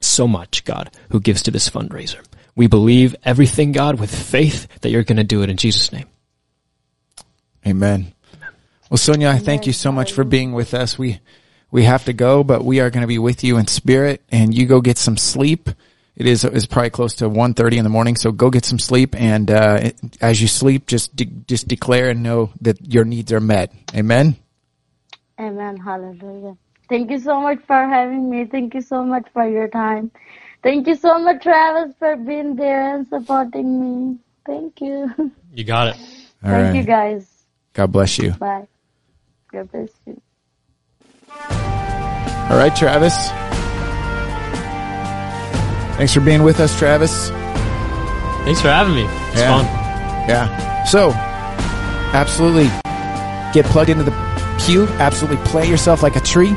so 0.00 0.26
much, 0.26 0.64
God, 0.64 0.90
who 1.10 1.20
gives 1.20 1.42
to 1.42 1.50
this 1.50 1.68
fundraiser. 1.68 2.24
We 2.56 2.68
believe 2.68 3.14
everything, 3.22 3.72
God, 3.72 4.00
with 4.00 4.14
faith 4.14 4.66
that 4.80 4.88
you're 4.88 5.04
going 5.04 5.18
to 5.18 5.24
do 5.24 5.42
it 5.42 5.50
in 5.50 5.58
Jesus' 5.58 5.92
name. 5.92 6.06
Amen. 7.66 8.13
Well, 8.90 8.98
Sonia, 8.98 9.30
I 9.30 9.38
thank 9.38 9.66
you 9.66 9.72
so 9.72 9.90
much 9.90 10.12
for 10.12 10.24
being 10.24 10.52
with 10.52 10.74
us. 10.74 10.98
We 10.98 11.20
we 11.70 11.84
have 11.84 12.04
to 12.04 12.12
go, 12.12 12.44
but 12.44 12.64
we 12.64 12.80
are 12.80 12.90
going 12.90 13.00
to 13.00 13.08
be 13.08 13.18
with 13.18 13.42
you 13.42 13.56
in 13.56 13.66
spirit, 13.66 14.22
and 14.30 14.54
you 14.54 14.66
go 14.66 14.80
get 14.80 14.98
some 14.98 15.16
sleep. 15.16 15.68
It 16.16 16.26
is 16.26 16.44
is 16.44 16.66
probably 16.66 16.90
close 16.90 17.16
to 17.16 17.28
1.30 17.28 17.78
in 17.78 17.82
the 17.84 17.90
morning, 17.90 18.14
so 18.14 18.30
go 18.30 18.50
get 18.50 18.64
some 18.64 18.78
sleep, 18.78 19.16
and 19.16 19.50
uh, 19.50 19.90
as 20.20 20.40
you 20.40 20.46
sleep, 20.46 20.86
just 20.86 21.16
de- 21.16 21.24
just 21.24 21.66
declare 21.66 22.10
and 22.10 22.22
know 22.22 22.52
that 22.60 22.92
your 22.92 23.04
needs 23.04 23.32
are 23.32 23.40
met. 23.40 23.72
Amen. 23.94 24.36
Amen. 25.40 25.76
Hallelujah. 25.76 26.56
Thank 26.88 27.10
you 27.10 27.18
so 27.18 27.40
much 27.40 27.58
for 27.66 27.88
having 27.88 28.30
me. 28.30 28.44
Thank 28.44 28.74
you 28.74 28.82
so 28.82 29.02
much 29.02 29.26
for 29.32 29.48
your 29.48 29.66
time. 29.66 30.12
Thank 30.62 30.86
you 30.86 30.94
so 30.94 31.18
much, 31.18 31.42
Travis, 31.42 31.94
for 31.98 32.16
being 32.16 32.54
there 32.54 32.94
and 32.94 33.06
supporting 33.08 33.80
me. 33.80 34.18
Thank 34.46 34.80
you. 34.80 35.10
You 35.56 35.62
got 35.62 35.86
it. 35.86 35.96
All 36.42 36.50
Thank 36.50 36.64
right. 36.64 36.74
you, 36.74 36.82
guys. 36.82 37.28
God 37.74 37.92
bless 37.92 38.18
you. 38.18 38.32
Bye. 38.32 38.66
God 39.54 39.70
bless 39.70 39.90
you. 40.06 40.20
All 42.50 42.58
right, 42.58 42.74
Travis. 42.74 43.14
Thanks 45.96 46.12
for 46.12 46.20
being 46.20 46.42
with 46.42 46.58
us, 46.58 46.76
Travis. 46.76 47.30
Thanks 48.44 48.60
for 48.60 48.68
having 48.68 48.94
me. 48.96 49.04
It's 49.30 49.40
Yeah. 49.40 49.56
fun. 49.56 49.64
Yeah. 50.28 50.84
So, 50.84 51.12
absolutely 52.12 52.66
get 53.52 53.64
plugged 53.66 53.90
into 53.90 54.02
the 54.02 54.12
pew. 54.66 54.88
Absolutely 54.98 55.42
play 55.46 55.68
yourself 55.68 56.02
like 56.02 56.16
a 56.16 56.20
tree 56.20 56.54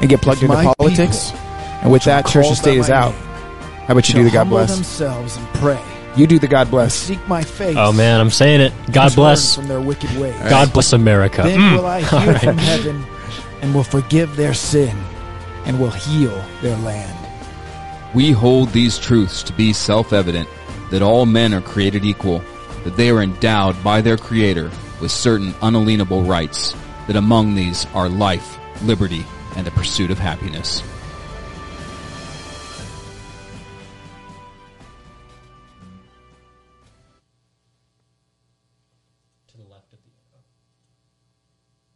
and 0.00 0.10
get 0.10 0.20
plugged 0.20 0.42
If 0.42 0.50
into 0.50 0.56
my 0.62 0.74
politics. 0.76 1.32
And 1.82 1.92
with 1.92 2.02
that, 2.04 2.26
church 2.26 2.46
and 2.46 2.56
state 2.56 2.78
is 2.78 2.90
out. 2.90 3.14
How 3.86 3.92
about 3.92 4.08
you 4.08 4.14
do 4.14 4.24
the 4.24 4.30
God 4.30 4.48
bless? 4.48 4.74
themselves 4.74 5.36
and 5.36 5.46
pray. 5.54 5.78
You 6.16 6.26
do 6.26 6.38
the 6.38 6.46
God 6.46 6.70
bless. 6.70 6.94
Seek 6.94 7.26
my 7.26 7.42
face. 7.42 7.76
Oh 7.78 7.92
man, 7.92 8.20
I'm 8.20 8.30
saying 8.30 8.60
it. 8.60 8.72
God 8.92 9.14
bless. 9.14 9.54
from 9.56 9.66
their 9.68 9.80
wicked 9.80 10.10
ways. 10.18 10.34
God 10.48 10.72
bless 10.72 10.92
America. 10.92 11.42
Then 11.42 11.58
Mm. 11.58 11.76
will 11.78 11.86
I 11.86 12.00
hear 12.02 12.32
right. 12.32 12.40
from 12.42 12.58
heaven 12.58 13.04
and 13.62 13.74
will 13.74 13.84
forgive 13.84 14.36
their 14.36 14.52
sin 14.54 14.96
and 15.64 15.80
will 15.80 15.90
heal 15.90 16.44
their 16.60 16.76
land. 16.78 17.16
We 18.14 18.30
hold 18.32 18.70
these 18.70 18.98
truths 18.98 19.42
to 19.44 19.52
be 19.54 19.72
self-evident 19.72 20.48
that 20.90 21.00
all 21.00 21.24
men 21.24 21.54
are 21.54 21.62
created 21.62 22.04
equal, 22.04 22.42
that 22.84 22.96
they 22.96 23.08
are 23.08 23.22
endowed 23.22 23.82
by 23.82 24.02
their 24.02 24.18
Creator 24.18 24.70
with 25.00 25.10
certain 25.10 25.54
unalienable 25.62 26.22
rights, 26.24 26.74
that 27.06 27.16
among 27.16 27.54
these 27.54 27.86
are 27.94 28.08
life, 28.10 28.58
liberty, 28.82 29.24
and 29.56 29.66
the 29.66 29.70
pursuit 29.70 30.10
of 30.10 30.18
happiness. 30.18 30.82